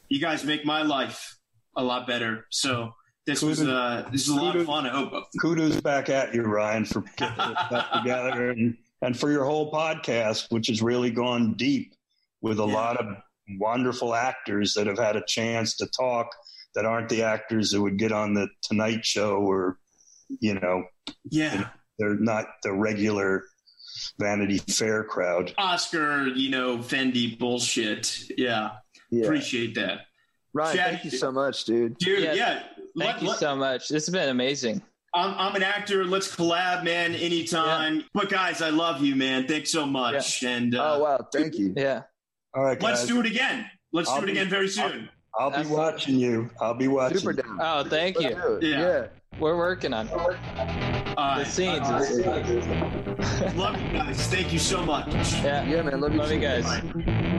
[0.09, 1.39] you guys make my life
[1.77, 2.47] a lot better.
[2.51, 2.95] So
[3.27, 4.87] this kudos, was uh, this is a lot of fun.
[4.87, 5.13] I hope.
[5.41, 7.37] Kudos back at you, Ryan, for getting
[7.71, 11.95] this together and and for your whole podcast, which has really gone deep
[12.43, 12.75] with a yeah.
[12.75, 13.17] lot of
[13.59, 16.29] wonderful actors that have had a chance to talk
[16.75, 19.79] that aren't the actors that would get on the Tonight Show or
[20.39, 20.85] you know,
[21.31, 23.45] yeah, they're not the regular
[24.19, 25.53] Vanity Fair crowd.
[25.59, 28.25] Oscar, you know, Fendi bullshit.
[28.37, 28.73] Yeah,
[29.11, 29.25] yeah.
[29.25, 30.03] appreciate that.
[30.53, 31.97] Ryan, Chad, thank you so much, dude.
[31.99, 32.35] Dude, yeah.
[32.35, 32.63] yeah.
[32.99, 33.89] Thank let, you let, so much.
[33.89, 34.83] This has been amazing.
[35.13, 36.05] I'm, I'm an actor.
[36.05, 37.97] Let's collab, man, anytime.
[37.97, 38.03] Yeah.
[38.15, 39.47] But guys, I love you, man.
[39.47, 40.43] Thanks so much.
[40.43, 40.51] Yeah.
[40.51, 41.75] And uh, oh wow, thank you.
[41.77, 42.03] Yeah.
[42.55, 42.99] All right, guys.
[42.99, 43.69] Let's do it again.
[43.93, 45.09] Let's I'll do it again very soon.
[45.39, 46.51] I'll, I'll be watching you.
[46.61, 47.19] I'll be watching.
[47.19, 47.59] Super down.
[47.61, 48.59] Oh, thank you.
[48.61, 48.81] Yeah.
[48.81, 49.07] yeah.
[49.39, 50.13] We're working on it.
[51.17, 51.89] Uh, the scenes.
[51.89, 54.27] Uh, love you guys.
[54.27, 55.09] Thank you so much.
[55.35, 55.65] Yeah.
[55.65, 56.01] Yeah, man.
[56.01, 57.39] Love you, love you guys.